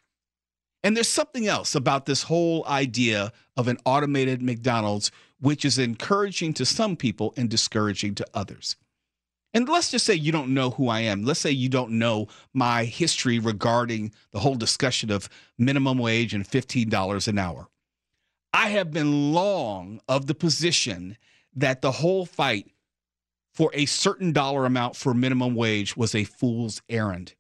And 0.83 0.97
there's 0.97 1.09
something 1.09 1.47
else 1.47 1.75
about 1.75 2.05
this 2.07 2.25
whole 2.25 2.67
idea 2.67 3.33
of 3.57 3.69
an 3.69 3.79
automated 3.87 4.43
McDonald's, 4.43 5.11
which 5.41 5.65
is 5.65 5.79
encouraging 5.79 6.53
to 6.55 6.67
some 6.67 6.97
people 6.97 7.33
and 7.37 7.49
discouraging 7.49 8.17
to 8.17 8.27
others. 8.35 8.77
And 9.55 9.69
let's 9.69 9.93
just 9.93 10.05
say 10.05 10.15
you 10.15 10.33
don't 10.33 10.53
know 10.53 10.71
who 10.71 10.89
I 10.89 11.01
am. 11.01 11.23
Let's 11.23 11.39
say 11.39 11.53
you 11.53 11.69
don't 11.69 11.93
know 11.93 12.27
my 12.53 12.85
history 12.85 13.39
regarding 13.39 14.13
the 14.33 14.41
whole 14.41 14.57
discussion 14.57 15.13
of 15.13 15.29
minimum 15.57 15.99
wage 15.99 16.35
and 16.35 16.45
$15 16.45 17.29
an 17.29 17.39
hour. 17.39 17.69
I 18.53 18.71
have 18.71 18.91
been 18.93 19.33
long 19.33 20.01
of 20.09 20.27
the 20.27 20.35
position 20.35 21.17
that 21.55 21.83
the 21.83 21.93
whole 21.93 22.27
fight 22.27 22.71
for 23.53 23.71
a 23.75 23.87
certain 23.87 24.33
dollar 24.33 24.67
amount 24.67 24.97
for 24.97 25.15
minimum 25.15 25.55
wage 25.55 25.97
was 25.97 26.17
a 26.17 26.25
fool's 26.25 26.83
errand. 26.89 27.35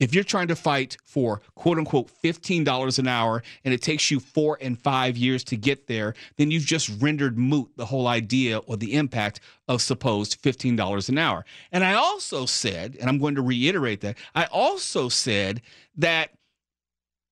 If 0.00 0.14
you're 0.14 0.24
trying 0.24 0.48
to 0.48 0.56
fight 0.56 0.96
for 1.04 1.42
quote 1.54 1.78
unquote 1.78 2.10
$15 2.24 2.98
an 2.98 3.06
hour 3.06 3.42
and 3.64 3.74
it 3.74 3.82
takes 3.82 4.10
you 4.10 4.18
four 4.18 4.58
and 4.60 4.80
five 4.80 5.16
years 5.16 5.44
to 5.44 5.56
get 5.56 5.86
there, 5.86 6.14
then 6.38 6.50
you've 6.50 6.64
just 6.64 6.90
rendered 7.00 7.38
moot 7.38 7.70
the 7.76 7.86
whole 7.86 8.08
idea 8.08 8.58
or 8.58 8.76
the 8.78 8.94
impact 8.94 9.40
of 9.68 9.82
supposed 9.82 10.42
$15 10.42 11.08
an 11.08 11.18
hour. 11.18 11.44
And 11.70 11.84
I 11.84 11.92
also 11.94 12.46
said, 12.46 12.96
and 12.98 13.08
I'm 13.08 13.18
going 13.18 13.34
to 13.34 13.42
reiterate 13.42 14.00
that, 14.00 14.16
I 14.34 14.46
also 14.46 15.08
said 15.08 15.60
that 15.96 16.30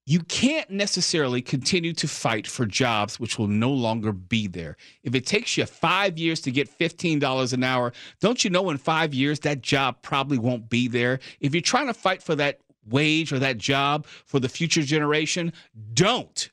you 0.08 0.20
can't 0.20 0.70
necessarily 0.70 1.42
continue 1.42 1.92
to 1.92 2.08
fight 2.08 2.46
for 2.46 2.64
jobs 2.64 3.20
which 3.20 3.38
will 3.38 3.46
no 3.46 3.70
longer 3.70 4.10
be 4.10 4.46
there. 4.46 4.74
If 5.02 5.14
it 5.14 5.26
takes 5.26 5.58
you 5.58 5.66
five 5.66 6.16
years 6.16 6.40
to 6.40 6.50
get 6.50 6.66
$15 6.66 7.52
an 7.52 7.62
hour, 7.62 7.92
don't 8.18 8.42
you 8.42 8.48
know 8.48 8.70
in 8.70 8.78
five 8.78 9.12
years 9.12 9.40
that 9.40 9.60
job 9.60 10.00
probably 10.00 10.38
won't 10.38 10.70
be 10.70 10.88
there? 10.88 11.20
If 11.40 11.54
you're 11.54 11.60
trying 11.60 11.88
to 11.88 11.94
fight 11.94 12.22
for 12.22 12.34
that 12.36 12.60
wage 12.88 13.34
or 13.34 13.38
that 13.40 13.58
job 13.58 14.06
for 14.06 14.40
the 14.40 14.48
future 14.48 14.80
generation, 14.80 15.52
don't. 15.92 16.50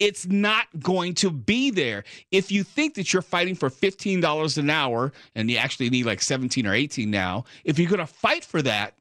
It's 0.00 0.26
not 0.26 0.66
going 0.80 1.14
to 1.14 1.30
be 1.30 1.70
there. 1.70 2.02
If 2.32 2.50
you 2.50 2.64
think 2.64 2.94
that 2.94 3.12
you're 3.12 3.22
fighting 3.22 3.54
for 3.54 3.70
$15 3.70 4.58
an 4.58 4.70
hour 4.70 5.12
and 5.36 5.48
you 5.48 5.56
actually 5.56 5.88
need 5.88 6.06
like 6.06 6.20
17 6.20 6.66
or 6.66 6.74
18 6.74 7.08
now, 7.08 7.44
if 7.62 7.78
you're 7.78 7.88
going 7.88 8.00
to 8.00 8.06
fight 8.06 8.44
for 8.44 8.60
that, 8.62 8.94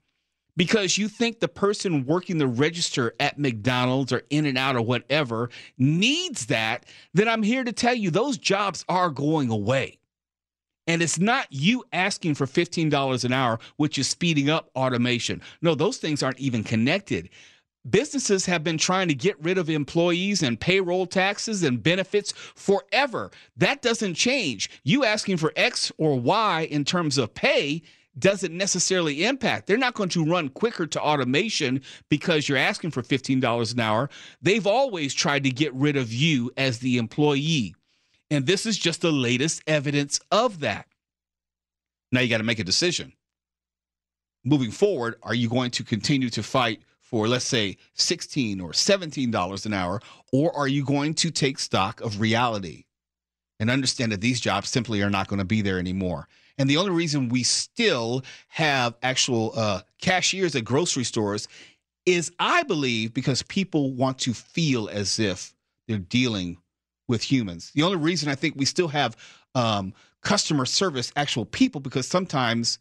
because 0.58 0.98
you 0.98 1.08
think 1.08 1.40
the 1.40 1.48
person 1.48 2.06
working 2.06 2.38
the 2.38 2.48
register 2.48 3.14
at 3.20 3.40
McDonald's 3.40 4.12
or 4.12 4.24
In-N-Out 4.30 4.76
or 4.76 4.82
whatever 4.82 5.50
needs 5.78 6.48
that, 6.48 6.86
then 7.14 7.28
I'm 7.28 7.44
here 7.44 7.64
to 7.64 7.72
tell 7.72 7.96
you 7.96 8.12
those 8.12 8.38
jobs 8.38 8.86
are 8.90 9.10
going 9.10 9.50
away. 9.50 9.98
And 10.88 11.02
it's 11.02 11.20
not 11.20 11.48
you 11.52 11.84
asking 11.94 12.36
for 12.36 12.46
$15 12.46 13.24
an 13.24 13.34
hour, 13.34 13.60
which 13.78 13.98
is 13.98 14.10
speeding 14.10 14.50
up 14.50 14.70
automation. 14.76 15.42
No, 15.62 15.76
those 15.76 15.98
things 15.98 16.24
aren't 16.24 16.40
even 16.40 16.64
connected. 16.64 17.30
Businesses 17.90 18.46
have 18.46 18.64
been 18.64 18.78
trying 18.78 19.08
to 19.08 19.16
get 19.16 19.42
rid 19.44 19.58
of 19.58 19.70
employees 19.70 20.44
and 20.44 20.60
payroll 20.60 21.08
taxes 21.08 21.64
and 21.64 21.82
benefits 21.82 22.32
forever. 22.32 23.32
That 23.58 23.82
doesn't 23.82 24.14
change. 24.16 24.70
You 24.84 25.04
asking 25.04 25.38
for 25.38 25.54
X 25.56 25.92
or 25.98 26.20
Y 26.20 26.68
in 26.70 26.86
terms 26.86 27.18
of 27.18 27.34
pay 27.34 27.82
doesn't 28.18 28.56
necessarily 28.56 29.24
impact. 29.24 29.68
They're 29.68 29.78
not 29.78 29.94
going 29.94 30.10
to 30.10 30.26
run 30.26 30.50
quicker 30.50 30.86
to 30.86 31.02
automation 31.02 31.82
because 32.10 32.48
you're 32.50 32.58
asking 32.58 32.92
for 32.92 33.02
$15 33.02 33.74
an 33.74 33.80
hour. 33.80 34.10
They've 34.42 34.68
always 34.68 35.14
tried 35.14 35.44
to 35.46 35.52
get 35.52 35.74
rid 35.74 35.96
of 35.96 36.12
you 36.12 36.52
as 36.58 36.80
the 36.80 36.98
employee. 36.98 37.76
And 38.30 38.46
this 38.46 38.66
is 38.66 38.78
just 38.78 39.02
the 39.02 39.12
latest 39.12 39.62
evidence 39.68 40.20
of 40.32 40.60
that. 40.62 40.88
Now 42.12 42.22
you 42.22 42.30
got 42.30 42.40
to 42.40 42.44
make 42.44 42.60
a 42.60 42.64
decision. 42.64 43.14
Moving 44.44 44.72
forward, 44.72 45.16
are 45.24 45.36
you 45.36 45.50
going 45.50 45.72
to 45.72 45.84
continue 45.84 46.30
to 46.32 46.44
fight 46.44 46.82
for, 47.00 47.28
let's 47.28 47.46
say, 47.46 47.78
16 47.96 48.62
or 48.62 48.72
$17 48.72 49.66
an 49.66 49.74
hour, 49.74 50.02
or 50.32 50.56
are 50.56 50.68
you 50.68 50.84
going 50.84 51.14
to 51.16 51.30
take 51.30 51.60
stock 51.60 52.00
of 52.02 52.22
reality 52.22 52.86
and 53.60 53.70
understand 53.70 54.14
that 54.14 54.22
these 54.22 54.40
jobs 54.40 54.70
simply 54.70 55.02
are 55.02 55.10
not 55.10 55.28
going 55.28 55.40
to 55.40 55.46
be 55.46 55.62
there 55.62 55.78
anymore? 55.78 56.28
And 56.58 56.70
the 56.70 56.78
only 56.78 56.92
reason 56.92 57.30
we 57.30 57.44
still 57.44 58.24
have 58.50 58.96
actual 59.02 59.54
uh, 59.56 59.82
cashiers 60.02 60.56
at 60.56 60.66
grocery 60.66 61.04
stores 61.04 61.48
is, 62.06 62.32
I 62.40 62.64
believe, 62.64 63.14
because 63.14 63.44
people 63.44 63.94
want 63.94 64.20
to 64.20 64.34
feel 64.34 64.90
as 64.90 65.20
if 65.20 65.54
they're 65.88 65.98
dealing 65.98 66.58
with 67.08 67.22
humans. 67.22 67.72
The 67.76 67.84
only 67.84 67.98
reason 67.98 68.30
I 68.30 68.36
think 68.36 68.56
we 68.56 68.66
still 68.66 68.88
have 68.88 69.18
um, 69.56 69.94
customer 70.22 70.66
service, 70.66 71.12
actual 71.16 71.46
people, 71.46 71.82
because 71.82 72.08
sometimes, 72.08 72.80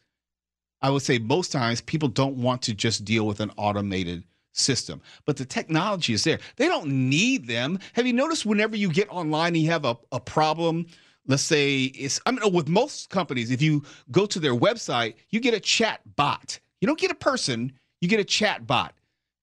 I 0.82 0.90
would 0.90 1.02
say 1.02 1.18
most 1.18 1.52
times, 1.52 1.80
people 1.80 2.08
don't 2.08 2.36
want 2.36 2.62
to 2.62 2.74
just 2.74 3.04
deal 3.04 3.26
with 3.26 3.40
an 3.40 3.50
automated 3.56 4.24
system. 4.52 5.00
But 5.26 5.36
the 5.36 5.44
technology 5.44 6.12
is 6.12 6.24
there. 6.24 6.38
They 6.56 6.66
don't 6.66 6.86
need 6.86 7.46
them. 7.46 7.78
Have 7.94 8.06
you 8.06 8.12
noticed 8.12 8.46
whenever 8.46 8.76
you 8.76 8.90
get 8.90 9.08
online 9.10 9.54
and 9.54 9.62
you 9.62 9.70
have 9.70 9.84
a, 9.84 9.96
a 10.12 10.20
problem? 10.20 10.86
Let's 11.30 11.42
say 11.42 11.84
it's 11.84 12.20
I 12.26 12.32
mean 12.32 12.52
with 12.52 12.68
most 12.68 13.08
companies, 13.10 13.50
if 13.50 13.62
you 13.62 13.82
go 14.10 14.26
to 14.26 14.38
their 14.38 14.54
website, 14.54 15.14
you 15.30 15.40
get 15.40 15.54
a 15.54 15.60
chat 15.60 16.00
bot. 16.16 16.58
You 16.80 16.86
don't 16.86 16.98
get 16.98 17.10
a 17.10 17.14
person, 17.14 17.72
you 18.00 18.08
get 18.08 18.20
a 18.20 18.24
chat 18.24 18.66
bot. 18.66 18.94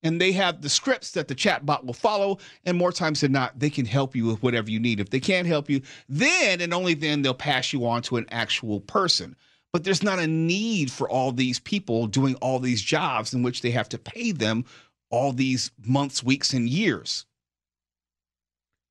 And 0.04 0.22
they 0.22 0.32
have 0.34 0.62
the 0.62 0.70
scripts 0.70 1.12
that 1.12 1.28
the 1.28 1.36
chat 1.36 1.66
bot 1.66 1.86
will 1.86 1.94
follow. 1.94 2.38
And 2.66 2.78
more 2.78 2.92
times 2.92 3.22
than 3.22 3.32
not, 3.32 3.58
they 3.60 3.70
can 3.70 3.86
help 3.86 4.16
you 4.16 4.26
with 4.26 4.44
whatever 4.44 4.70
you 4.70 4.80
need. 4.80 5.00
If 5.00 5.10
they 5.10 5.20
can't 5.20 5.48
help 5.48 5.70
you, 5.70 5.82
then 6.08 6.62
and 6.62 6.74
only 6.74 6.94
then 6.94 7.24
they'll 7.24 7.34
pass 7.34 7.74
you 7.74 7.86
on 7.88 8.04
to 8.04 8.18
an 8.18 8.28
actual 8.30 8.80
person. 8.80 9.36
But 9.74 9.84
there's 9.84 10.04
not 10.04 10.20
a 10.20 10.28
need 10.28 10.92
for 10.92 11.10
all 11.10 11.32
these 11.32 11.60
people 11.60 12.08
doing 12.08 12.36
all 12.36 12.60
these 12.60 12.82
jobs 12.82 13.34
in 13.34 13.44
which 13.44 13.62
they 13.62 13.72
have 13.72 13.90
to 13.90 13.98
pay 13.98 14.32
them 14.32 14.66
all 15.10 15.34
these 15.34 15.72
months, 15.86 16.24
weeks, 16.24 16.54
and 16.54 16.70
years. 16.70 17.26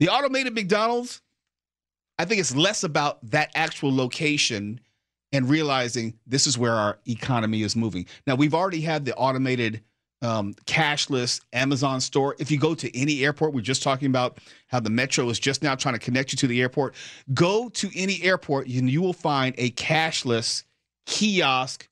The 0.01 0.09
automated 0.09 0.55
McDonald's, 0.55 1.23
I 2.19 2.25
think 2.25 2.41
it's 2.41 2.55
less 2.55 2.85
about 2.85 3.19
that 3.31 3.51
actual 3.55 3.95
location 3.95 4.81
and 5.33 5.49
realizing 5.49 6.15
this 6.27 6.47
is 6.47 6.57
where 6.57 6.73
our 6.73 6.99
economy 7.07 7.63
is 7.63 7.77
moving. 7.77 8.07
Now, 8.27 8.37
we've 8.37 8.55
already 8.55 8.81
had 8.81 9.05
the 9.05 9.15
automated 9.17 9.83
um, 10.23 10.55
cashless 10.67 11.41
Amazon 11.53 12.01
store. 12.01 12.37
If 12.39 12.51
you 12.51 12.59
go 12.59 12.75
to 12.75 12.99
any 12.99 13.25
airport, 13.25 13.53
we're 13.53 13.61
just 13.61 13.83
talking 13.83 14.09
about 14.09 14.39
how 14.69 14.81
the 14.81 14.91
metro 14.91 15.29
is 15.29 15.39
just 15.39 15.63
now 15.63 15.75
trying 15.75 15.95
to 15.95 16.01
connect 16.01 16.33
you 16.33 16.39
to 16.39 16.47
the 16.47 16.61
airport. 16.61 16.95
Go 17.35 17.69
to 17.71 17.91
any 17.95 18.23
airport 18.23 18.69
and 18.69 18.89
you 18.91 19.03
will 19.03 19.13
find 19.13 19.55
a 19.59 19.71
cashless 19.73 20.65
kiosk 21.05 21.89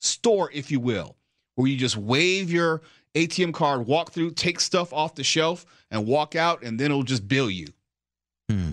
store, 0.00 0.50
if 0.52 0.70
you 0.70 0.80
will, 0.80 1.16
where 1.56 1.68
you 1.68 1.76
just 1.76 1.96
wave 1.96 2.50
your 2.50 2.82
ATM 3.14 3.52
card, 3.52 3.86
walk 3.86 4.12
through, 4.12 4.30
take 4.32 4.60
stuff 4.60 4.92
off 4.92 5.14
the 5.14 5.24
shelf, 5.24 5.66
and 5.90 6.06
walk 6.06 6.34
out, 6.34 6.62
and 6.62 6.78
then 6.78 6.90
it'll 6.90 7.02
just 7.02 7.26
bill 7.26 7.50
you. 7.50 7.68
Hmm. 8.50 8.70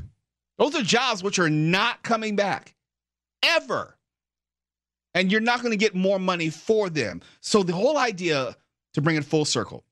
Those 0.58 0.76
are 0.76 0.84
jobs 0.84 1.24
which 1.24 1.39
are 1.39 1.49
not 1.49 2.04
coming 2.04 2.36
back 2.36 2.76
ever. 3.41 3.97
And 5.16 5.32
you're 5.32 5.41
not 5.41 5.62
going 5.62 5.72
to 5.72 5.78
get 5.78 5.93
more 5.95 6.20
money 6.20 6.49
for 6.49 6.89
them. 6.89 7.22
So 7.39 7.64
the 7.64 7.74
whole 7.74 7.97
idea, 7.97 8.56
to 8.93 9.01
bring 9.01 9.16
it 9.16 9.26
full 9.26 9.45
circle, 9.45 9.84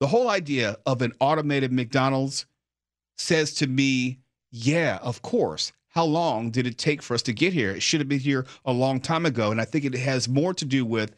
the 0.00 0.06
whole 0.06 0.28
idea 0.28 0.76
of 0.86 1.02
an 1.02 1.12
automated 1.20 1.72
McDonald's 1.72 2.46
says 3.16 3.54
to 3.54 3.66
me, 3.66 4.18
yeah, 4.50 4.98
of 5.02 5.22
course. 5.22 5.72
how 5.90 6.04
long 6.04 6.50
did 6.50 6.66
it 6.66 6.78
take 6.78 7.02
for 7.02 7.14
us 7.14 7.22
to 7.22 7.32
get 7.32 7.52
here? 7.52 7.70
It 7.70 7.82
should 7.82 8.00
have 8.00 8.08
been 8.08 8.20
here 8.20 8.46
a 8.64 8.72
long 8.72 9.00
time 9.00 9.26
ago. 9.26 9.50
And 9.50 9.60
I 9.60 9.64
think 9.64 9.84
it 9.84 9.94
has 9.94 10.28
more 10.28 10.54
to 10.54 10.64
do 10.64 10.84
with 10.84 11.14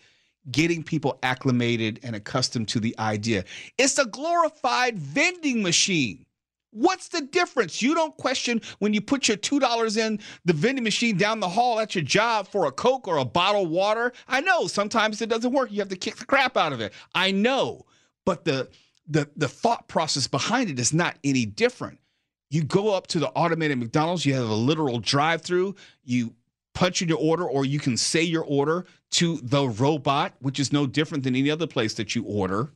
getting 0.51 0.83
people 0.83 1.19
acclimated 1.23 2.01
and 2.03 2.17
accustomed 2.17 2.69
to 2.69 2.81
the 2.81 2.99
idea. 2.99 3.45
It's 3.79 3.99
a 3.99 4.07
glorified 4.07 4.99
vending 4.99 5.63
machine. 5.63 6.25
What's 6.73 7.09
the 7.09 7.21
difference? 7.21 7.83
You 7.83 7.95
don't 7.95 8.17
question 8.17 8.63
when 8.79 8.95
you 8.95 9.03
put 9.03 9.29
your 9.29 9.37
$2 9.37 9.99
in 9.99 10.19
the 10.47 10.55
vending 10.55 10.83
machine 10.83 11.19
down 11.19 11.39
the 11.39 11.49
hall 11.49 11.79
at 11.79 11.95
your 11.95 12.03
job 12.03 12.49
for 12.49 12.65
a 12.65 12.73
Coke 12.73 13.07
or 13.07 13.19
a 13.19 13.27
bottle 13.27 13.65
of 13.65 13.69
water. 13.69 14.11
I 14.27 14.41
know 14.41 14.67
sometimes 14.67 15.21
it 15.21 15.29
doesn't 15.29 15.53
work. 15.53 15.71
You 15.71 15.81
have 15.81 15.91
to 15.91 15.97
kick 15.97 16.17
the 16.17 16.25
crap 16.25 16.57
out 16.57 16.73
of 16.73 16.81
it. 16.81 16.95
I 17.15 17.31
know. 17.31 17.83
But 18.25 18.47
the 18.47 18.71
the 19.07 19.29
the 19.37 19.49
thought 19.49 19.87
process 19.87 20.27
behind 20.27 20.71
it 20.71 20.79
is 20.79 20.95
not 20.95 21.19
any 21.23 21.45
different. 21.45 21.99
You 22.49 22.65
go 22.65 22.95
up 22.95 23.07
to 23.09 23.19
the 23.19 23.29
automated 23.31 23.79
McDonald's, 23.79 24.25
you 24.25 24.35
have 24.35 24.49
a 24.49 24.55
literal 24.55 24.99
drive-through, 24.99 25.75
you 26.05 26.35
punch 26.75 27.03
in 27.03 27.09
your 27.09 27.19
order 27.19 27.45
or 27.45 27.65
you 27.65 27.79
can 27.81 27.97
say 27.97 28.23
your 28.23 28.45
order 28.45 28.87
to 29.13 29.39
the 29.43 29.69
robot, 29.69 30.35
which 30.41 30.59
is 30.61 30.73
no 30.73 30.87
different 30.87 31.25
than 31.25 31.35
any 31.35 31.51
other 31.51 31.67
place 31.67 31.95
that 31.95 32.15
you 32.15 32.25
order, 32.25 32.73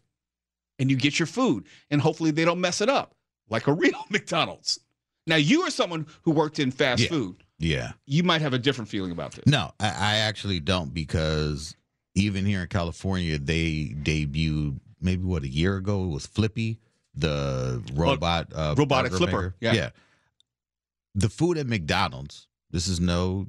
and 0.78 0.90
you 0.90 0.96
get 0.96 1.18
your 1.18 1.26
food. 1.26 1.66
And 1.90 2.00
hopefully 2.00 2.30
they 2.30 2.44
don't 2.44 2.60
mess 2.60 2.80
it 2.80 2.90
up 2.90 3.15
like 3.48 3.66
a 3.66 3.72
real 3.72 3.98
McDonald's. 4.10 4.80
Now, 5.26 5.36
you 5.36 5.62
are 5.62 5.70
someone 5.70 6.06
who 6.22 6.30
worked 6.30 6.58
in 6.58 6.70
fast 6.70 7.02
Yeah. 7.02 7.08
food. 7.08 7.36
Yeah. 7.58 7.92
You 8.06 8.22
might 8.22 8.42
have 8.42 8.52
a 8.52 8.58
different 8.58 8.88
feeling 8.90 9.10
about 9.12 9.32
this. 9.32 9.46
No, 9.46 9.72
I, 9.80 9.86
I 9.86 10.16
actually 10.18 10.60
don't 10.60 10.92
because 10.92 11.74
even 12.14 12.44
here 12.44 12.60
in 12.62 12.68
California, 12.68 13.38
they 13.38 13.94
debuted 14.02 14.78
maybe 15.00 15.24
what 15.24 15.42
a 15.42 15.48
year 15.48 15.76
ago. 15.76 16.04
It 16.04 16.08
was 16.08 16.26
Flippy, 16.26 16.78
the 17.14 17.82
robot 17.94 18.52
uh, 18.54 18.74
robotic 18.76 19.12
flipper, 19.12 19.32
maker. 19.42 19.54
yeah. 19.60 19.72
yeah. 19.72 19.90
The 21.14 21.28
food 21.28 21.56
at 21.58 21.66
McDonald's. 21.66 22.46
This 22.70 22.88
is 22.88 23.00
no 23.00 23.46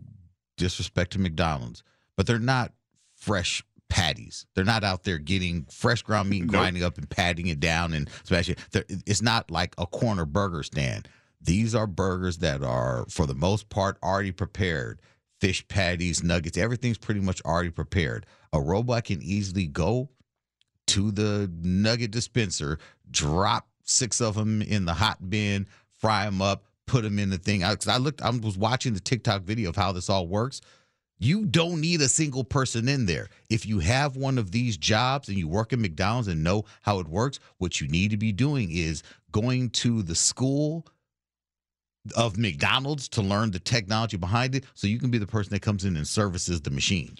disrespect 0.57 1.11
to 1.13 1.19
McDonald's, 1.19 1.83
but 2.15 2.27
they're 2.27 2.39
not 2.39 2.71
fresh 3.15 3.61
patties. 3.89 4.45
They're 4.55 4.65
not 4.65 4.83
out 4.83 5.03
there 5.03 5.17
getting 5.17 5.65
fresh 5.71 6.01
ground 6.01 6.29
meat 6.29 6.41
and 6.41 6.51
Nope. 6.51 6.61
grinding 6.61 6.83
up 6.83 6.97
and 6.97 7.09
patting 7.09 7.47
it 7.47 7.59
down 7.59 7.93
and 7.93 8.09
smashing 8.23 8.55
it. 8.73 9.03
It's 9.05 9.21
not 9.21 9.49
like 9.51 9.75
a 9.77 9.85
corner 9.85 10.25
burger 10.25 10.63
stand. 10.63 11.07
These 11.41 11.75
are 11.75 11.87
burgers 11.87 12.37
that 12.39 12.63
are, 12.63 13.05
for 13.09 13.25
the 13.25 13.35
most 13.35 13.69
part, 13.69 13.97
already 14.03 14.31
prepared. 14.31 14.99
Fish 15.39 15.67
patties, 15.67 16.23
nuggets, 16.23 16.57
everything's 16.57 16.97
pretty 16.97 17.19
much 17.19 17.41
already 17.43 17.69
prepared. 17.69 18.25
A 18.53 18.59
robot 18.59 19.03
can 19.05 19.21
easily 19.21 19.67
go 19.67 20.09
to 20.87 21.11
the 21.11 21.51
nugget 21.61 22.11
dispenser, 22.11 22.79
drop 23.11 23.67
six 23.83 24.19
of 24.19 24.35
them 24.35 24.61
in 24.61 24.85
the 24.85 24.93
hot 24.95 25.29
bin, 25.29 25.67
fry 25.99 26.25
them 26.25 26.41
up, 26.41 26.63
put 26.87 27.03
them 27.03 27.19
in 27.19 27.29
the 27.29 27.37
thing. 27.37 27.63
I, 27.63 27.75
I 27.87 27.97
looked, 27.97 28.21
I 28.21 28.29
was 28.31 28.57
watching 28.57 28.93
the 28.93 28.99
TikTok 28.99 29.43
video 29.43 29.69
of 29.69 29.75
how 29.75 29.91
this 29.91 30.09
all 30.09 30.27
works. 30.27 30.61
You 31.19 31.45
don't 31.45 31.81
need 31.81 32.01
a 32.01 32.09
single 32.09 32.43
person 32.43 32.87
in 32.87 33.05
there. 33.07 33.29
If 33.49 33.65
you 33.65 33.79
have 33.79 34.15
one 34.15 34.37
of 34.37 34.51
these 34.51 34.77
jobs 34.77 35.29
and 35.29 35.37
you 35.37 35.47
work 35.47 35.73
at 35.73 35.79
McDonald's 35.79 36.27
and 36.27 36.43
know 36.43 36.65
how 36.81 36.99
it 36.99 37.07
works, 37.07 37.39
what 37.57 37.81
you 37.81 37.87
need 37.87 38.11
to 38.11 38.17
be 38.17 38.31
doing 38.31 38.69
is 38.71 39.01
going 39.31 39.71
to 39.71 40.03
the 40.03 40.15
school 40.15 40.85
of 42.15 42.37
McDonald's 42.37 43.07
to 43.09 43.21
learn 43.21 43.51
the 43.51 43.59
technology 43.59 44.15
behind 44.17 44.55
it 44.55 44.63
so 44.75 44.87
you 44.87 44.99
can 44.99 45.09
be 45.09 45.17
the 45.17 45.27
person 45.27 45.51
that 45.53 45.61
comes 45.61 45.85
in 45.85 45.97
and 45.97 46.07
services 46.07 46.61
the 46.61 46.69
machine. 46.69 47.17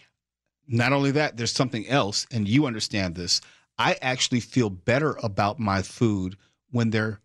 Not 0.68 0.94
only 0.94 1.12
that, 1.12 1.38
there's 1.38 1.52
something 1.52 1.88
else, 1.88 2.28
and 2.32 2.48
you 2.48 2.66
understand 2.68 3.16
this. 3.16 3.42
I 3.78 3.98
actually 4.02 4.42
feel 4.42 4.70
better 4.70 5.18
about 5.24 5.60
my 5.60 5.82
food 5.82 6.38
when 6.72 6.90
there 6.90 7.22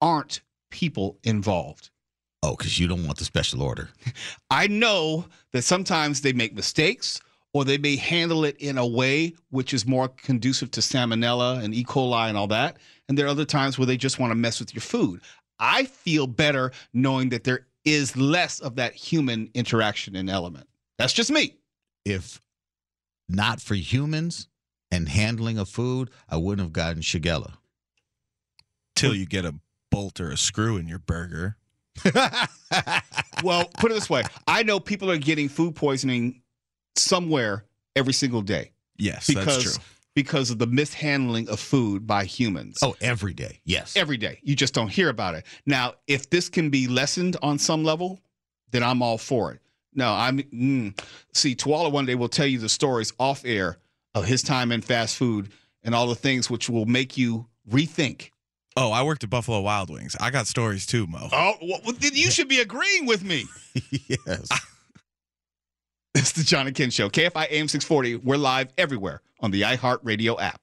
aren't 0.00 0.40
people 0.70 1.18
involved. 1.22 1.90
Oh, 2.46 2.54
because 2.56 2.78
you 2.78 2.86
don't 2.86 3.04
want 3.04 3.18
the 3.18 3.24
special 3.24 3.60
order. 3.60 3.88
I 4.50 4.68
know 4.68 5.26
that 5.52 5.62
sometimes 5.62 6.20
they 6.20 6.32
make 6.32 6.54
mistakes 6.54 7.20
or 7.52 7.64
they 7.64 7.76
may 7.76 7.96
handle 7.96 8.44
it 8.44 8.56
in 8.58 8.78
a 8.78 8.86
way 8.86 9.34
which 9.50 9.74
is 9.74 9.84
more 9.84 10.06
conducive 10.08 10.70
to 10.72 10.80
salmonella 10.80 11.60
and 11.64 11.74
E. 11.74 11.82
coli 11.82 12.28
and 12.28 12.36
all 12.36 12.46
that. 12.46 12.76
And 13.08 13.18
there 13.18 13.26
are 13.26 13.30
other 13.30 13.44
times 13.44 13.78
where 13.78 13.86
they 13.86 13.96
just 13.96 14.20
want 14.20 14.30
to 14.30 14.36
mess 14.36 14.60
with 14.60 14.72
your 14.72 14.82
food. 14.82 15.22
I 15.58 15.86
feel 15.86 16.28
better 16.28 16.70
knowing 16.92 17.30
that 17.30 17.42
there 17.42 17.66
is 17.84 18.16
less 18.16 18.60
of 18.60 18.76
that 18.76 18.94
human 18.94 19.50
interaction 19.54 20.14
and 20.14 20.30
element. 20.30 20.68
That's 20.98 21.14
just 21.14 21.32
me. 21.32 21.56
If 22.04 22.40
not 23.28 23.60
for 23.60 23.74
humans 23.74 24.46
and 24.92 25.08
handling 25.08 25.58
of 25.58 25.68
food, 25.68 26.10
I 26.28 26.36
wouldn't 26.36 26.64
have 26.64 26.72
gotten 26.72 27.02
Shigella. 27.02 27.54
Till 28.94 29.16
you 29.16 29.26
get 29.26 29.44
a 29.44 29.56
bolt 29.90 30.20
or 30.20 30.30
a 30.30 30.36
screw 30.36 30.76
in 30.76 30.86
your 30.86 31.00
burger. 31.00 31.56
Well, 33.42 33.66
put 33.78 33.90
it 33.90 33.94
this 33.94 34.08
way 34.08 34.22
I 34.46 34.62
know 34.62 34.80
people 34.80 35.10
are 35.10 35.18
getting 35.18 35.48
food 35.48 35.76
poisoning 35.76 36.42
somewhere 36.96 37.64
every 37.94 38.12
single 38.12 38.42
day 38.42 38.72
Yes, 38.98 39.26
because, 39.26 39.46
that's 39.46 39.76
true. 39.76 39.84
because 40.14 40.50
of 40.50 40.58
the 40.58 40.66
mishandling 40.66 41.48
of 41.48 41.60
food 41.60 42.06
by 42.06 42.24
humans. 42.24 42.78
oh, 42.82 42.96
every 43.00 43.34
day. 43.34 43.60
Yes. 43.64 43.96
every 43.96 44.16
day. 44.16 44.38
You 44.42 44.56
just 44.56 44.74
don't 44.74 44.88
hear 44.88 45.08
about 45.08 45.34
it. 45.34 45.44
Now, 45.66 45.94
if 46.06 46.30
this 46.30 46.48
can 46.48 46.70
be 46.70 46.88
lessened 46.88 47.36
on 47.42 47.58
some 47.58 47.84
level, 47.84 48.20
then 48.70 48.82
I'm 48.82 49.02
all 49.02 49.18
for 49.18 49.52
it. 49.52 49.60
No, 49.94 50.12
I'm 50.12 50.38
mm. 50.38 50.98
see. 51.32 51.54
Tuala 51.54 51.90
one 51.90 52.04
day 52.04 52.14
will 52.14 52.28
tell 52.28 52.46
you 52.46 52.58
the 52.58 52.68
stories 52.68 53.14
off 53.18 53.42
air 53.46 53.78
of 54.14 54.26
his 54.26 54.42
time 54.42 54.70
in 54.70 54.82
fast 54.82 55.16
food 55.16 55.50
and 55.82 55.94
all 55.94 56.06
the 56.06 56.14
things 56.14 56.50
which 56.50 56.68
will 56.68 56.84
make 56.84 57.16
you 57.16 57.46
rethink. 57.70 58.30
Oh, 58.76 58.92
I 58.92 59.02
worked 59.02 59.24
at 59.24 59.30
Buffalo 59.30 59.60
Wild 59.62 59.88
Wings. 59.88 60.16
I 60.20 60.30
got 60.30 60.46
stories 60.46 60.86
too, 60.86 61.06
Mo. 61.06 61.28
Oh, 61.32 61.54
well, 61.62 61.80
then 61.98 62.12
you 62.14 62.30
should 62.30 62.48
be 62.48 62.60
agreeing 62.60 63.06
with 63.06 63.24
me. 63.24 63.44
yes. 63.90 64.48
It's 66.18 66.32
the 66.32 66.44
John 66.44 66.66
and 66.66 66.74
Ken 66.74 66.88
Show. 66.88 67.10
KFI 67.10 67.46
AM 67.50 67.68
640. 67.68 68.16
We're 68.16 68.38
live 68.38 68.72
everywhere 68.78 69.20
on 69.40 69.50
the 69.50 69.60
iHeartRadio 69.60 70.40
app. 70.40 70.62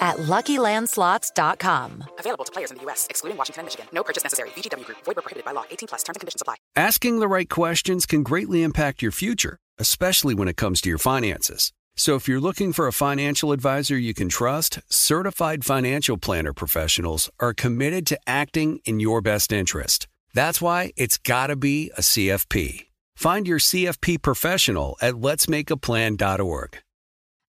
at 0.00 0.16
LuckyLandSlots.com. 0.16 2.04
Available 2.18 2.44
to 2.44 2.52
players 2.52 2.70
in 2.70 2.78
the 2.78 2.82
U.S., 2.84 3.06
excluding 3.10 3.36
Washington 3.36 3.60
and 3.60 3.66
Michigan. 3.66 3.86
No 3.92 4.02
purchase 4.02 4.24
necessary. 4.24 4.50
VGW 4.50 4.84
Group. 4.84 4.98
Void 5.04 5.16
where 5.16 5.22
prohibited 5.22 5.44
by 5.44 5.52
law. 5.52 5.64
18 5.70 5.88
plus. 5.88 6.02
Terms 6.02 6.16
and 6.16 6.20
conditions 6.20 6.42
apply. 6.42 6.56
Asking 6.76 7.20
the 7.20 7.28
right 7.28 7.48
questions 7.48 8.06
can 8.06 8.22
greatly 8.22 8.62
impact 8.62 9.02
your 9.02 9.12
future, 9.12 9.58
especially 9.78 10.34
when 10.34 10.48
it 10.48 10.56
comes 10.56 10.80
to 10.80 10.88
your 10.88 10.98
finances. 10.98 11.72
So 11.96 12.14
if 12.14 12.26
you're 12.28 12.40
looking 12.40 12.72
for 12.72 12.86
a 12.86 12.92
financial 12.92 13.52
advisor 13.52 13.98
you 13.98 14.14
can 14.14 14.30
trust, 14.30 14.80
certified 14.88 15.64
financial 15.64 16.16
planner 16.16 16.54
professionals 16.54 17.30
are 17.40 17.52
committed 17.52 18.06
to 18.06 18.18
acting 18.26 18.80
in 18.86 19.00
your 19.00 19.20
best 19.20 19.52
interest. 19.52 20.08
That's 20.32 20.62
why 20.62 20.92
it's 20.96 21.18
got 21.18 21.48
to 21.48 21.56
be 21.56 21.90
a 21.98 22.00
CFP. 22.00 22.86
Find 23.16 23.46
your 23.46 23.58
CFP 23.58 24.22
professional 24.22 24.96
at 25.02 25.14
letsmakeaplan.org. 25.14 26.78